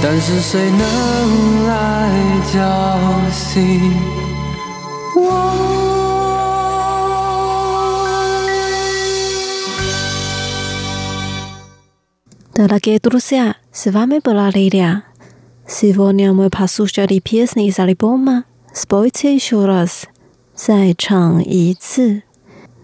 [0.00, 1.72] 但是谁能来
[2.52, 2.56] 叫
[3.32, 3.92] 醒
[5.16, 5.87] 我？
[12.57, 15.03] ？Дорогие друзья, с вами была Лилия.
[15.67, 20.07] Сегодня мы послушали песни из альбома «Спойте еще раз»,
[20.55, 22.23] «再唱一次».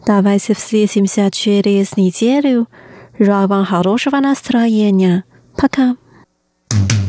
[0.06, 2.68] Давайте встретимся через неделю.
[3.20, 5.24] Желаю вам хорошего настроения.
[5.56, 5.96] Пока.
[6.72, 7.03] 是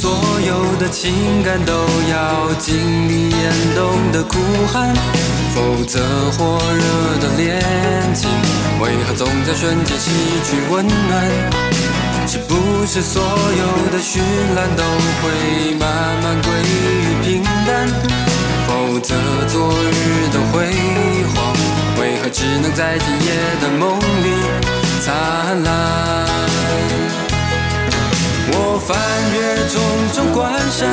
[0.00, 0.14] 所
[0.46, 4.38] 有的情感都要经历严冬的苦
[4.72, 4.94] 寒，
[5.52, 5.98] 否则
[6.38, 7.60] 火热的恋
[8.14, 8.30] 情
[8.80, 10.08] 为何总在瞬间失
[10.44, 11.28] 去温暖？
[12.28, 14.20] 是不是所有的绚
[14.54, 14.84] 烂都
[15.20, 15.90] 会慢
[16.22, 17.88] 慢归于平淡？
[18.68, 19.16] 否则
[19.48, 20.70] 昨日的辉
[21.34, 21.52] 煌
[22.00, 24.28] 为何只能在今夜的梦里
[25.00, 26.28] 灿烂？
[28.50, 28.96] 我翻
[29.34, 29.36] 越
[29.68, 29.76] 重
[30.14, 30.88] 重关山，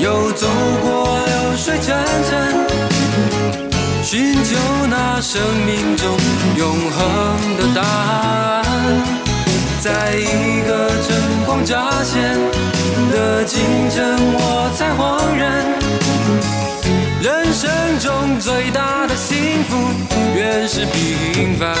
[0.00, 0.46] 又走
[0.82, 1.88] 过流水潺
[2.28, 2.30] 潺，
[4.02, 4.56] 寻求
[4.88, 6.16] 那生命中
[6.56, 6.98] 永恒
[7.58, 8.64] 的答案。
[9.80, 11.08] 在一个晨
[11.46, 12.38] 光乍现
[13.10, 13.58] 的清
[13.90, 15.00] 晨，我才恍
[15.38, 15.64] 然，
[17.22, 19.76] 人生中最大的幸福，
[20.34, 21.74] 原是平凡。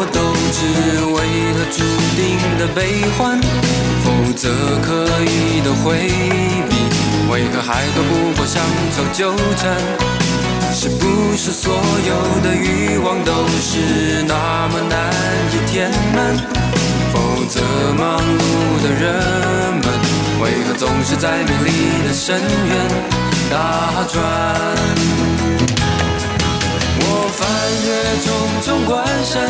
[0.00, 0.20] 我都
[0.54, 0.62] 只
[1.10, 1.18] 为
[1.58, 1.82] 了注
[2.14, 3.40] 定的悲欢，
[4.04, 4.48] 否则
[4.80, 6.06] 刻意的回
[6.70, 6.86] 避，
[7.28, 8.62] 为何还躲不过乡
[8.94, 9.74] 愁纠缠？
[10.72, 15.10] 是不是所有的欲望都是那么难
[15.50, 16.36] 以填满？
[17.12, 17.60] 否则
[17.98, 19.02] 忙碌的人
[19.82, 19.84] 们，
[20.40, 22.88] 为何总是在美丽的深渊
[23.50, 24.22] 打转？
[27.48, 27.88] 穿越
[28.26, 28.28] 重
[28.62, 29.42] 重关山，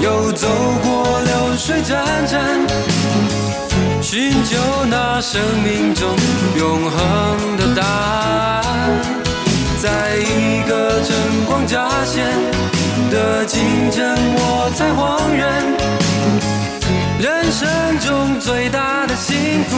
[0.00, 0.48] 又走
[0.82, 1.92] 过流水潺
[2.26, 2.38] 潺，
[4.00, 4.56] 寻求
[4.88, 6.08] 那生命中
[6.56, 8.64] 永恒的答案。
[9.82, 11.14] 在一个晨
[11.46, 12.24] 光乍现
[13.10, 15.62] 的清晨，我才恍然，
[17.20, 17.68] 人生
[18.00, 19.76] 中最大的幸福，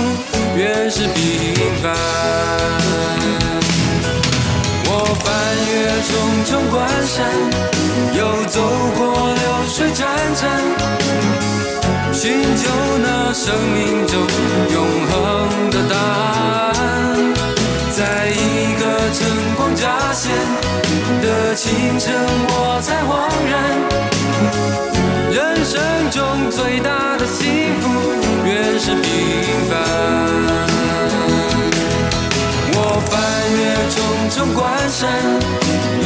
[0.57, 1.93] 原是平凡。
[5.25, 5.31] 翻
[5.69, 5.71] 越
[6.09, 6.11] 重
[6.45, 7.25] 重关山，
[8.15, 8.61] 又走
[8.97, 9.03] 过
[9.35, 10.01] 流水潺
[10.35, 10.41] 潺，
[12.13, 12.23] 寻
[12.57, 12.63] 求
[13.03, 14.21] 那生命中
[14.73, 14.77] 永
[15.09, 15.11] 恒
[15.71, 16.75] 的答案。
[17.91, 19.21] 在一个晨
[19.57, 20.33] 光乍现
[21.21, 22.15] 的清晨，
[22.49, 23.11] 我才恍
[23.51, 23.55] 然，
[25.31, 27.89] 人生中最大的幸福，
[28.45, 29.11] 原是平
[29.71, 30.72] 凡。
[33.91, 33.97] 重
[34.31, 35.09] 重关山，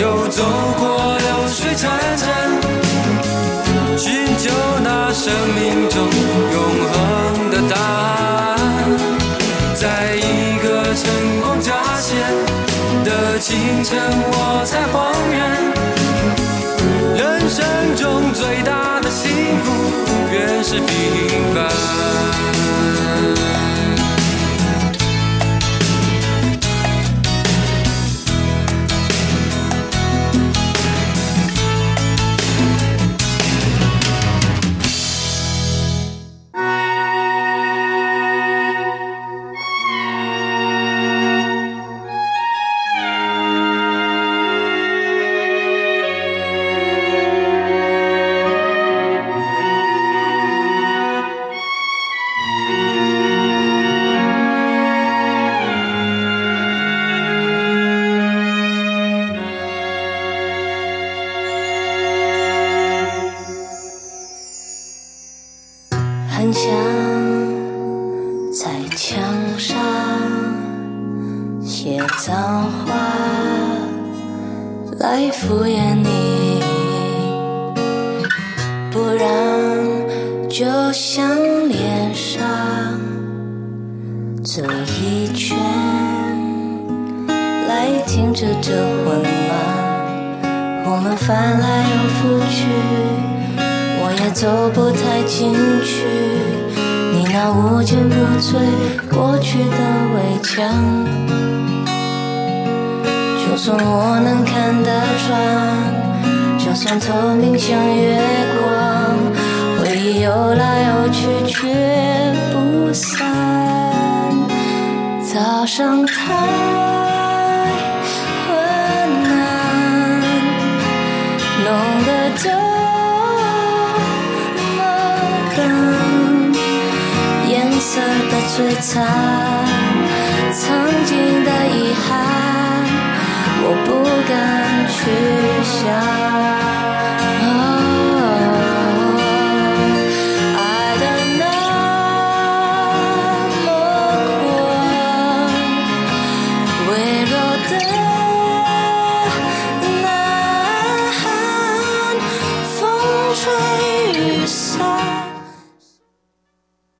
[0.00, 0.42] 又走
[0.78, 2.24] 过流水潺潺，
[3.96, 4.50] 寻求
[4.82, 5.96] 那生命中
[6.52, 6.56] 永
[6.92, 6.94] 恒
[7.50, 8.56] 的答案。
[9.74, 11.04] 在一个晨
[11.40, 12.16] 光乍现
[13.04, 13.98] 的清晨，
[14.32, 14.94] 我才恍
[15.32, 15.36] 然，
[17.14, 17.64] 人生
[17.96, 19.30] 中最大的幸
[19.64, 19.66] 福，
[20.32, 20.86] 原是平
[21.54, 21.56] 凡。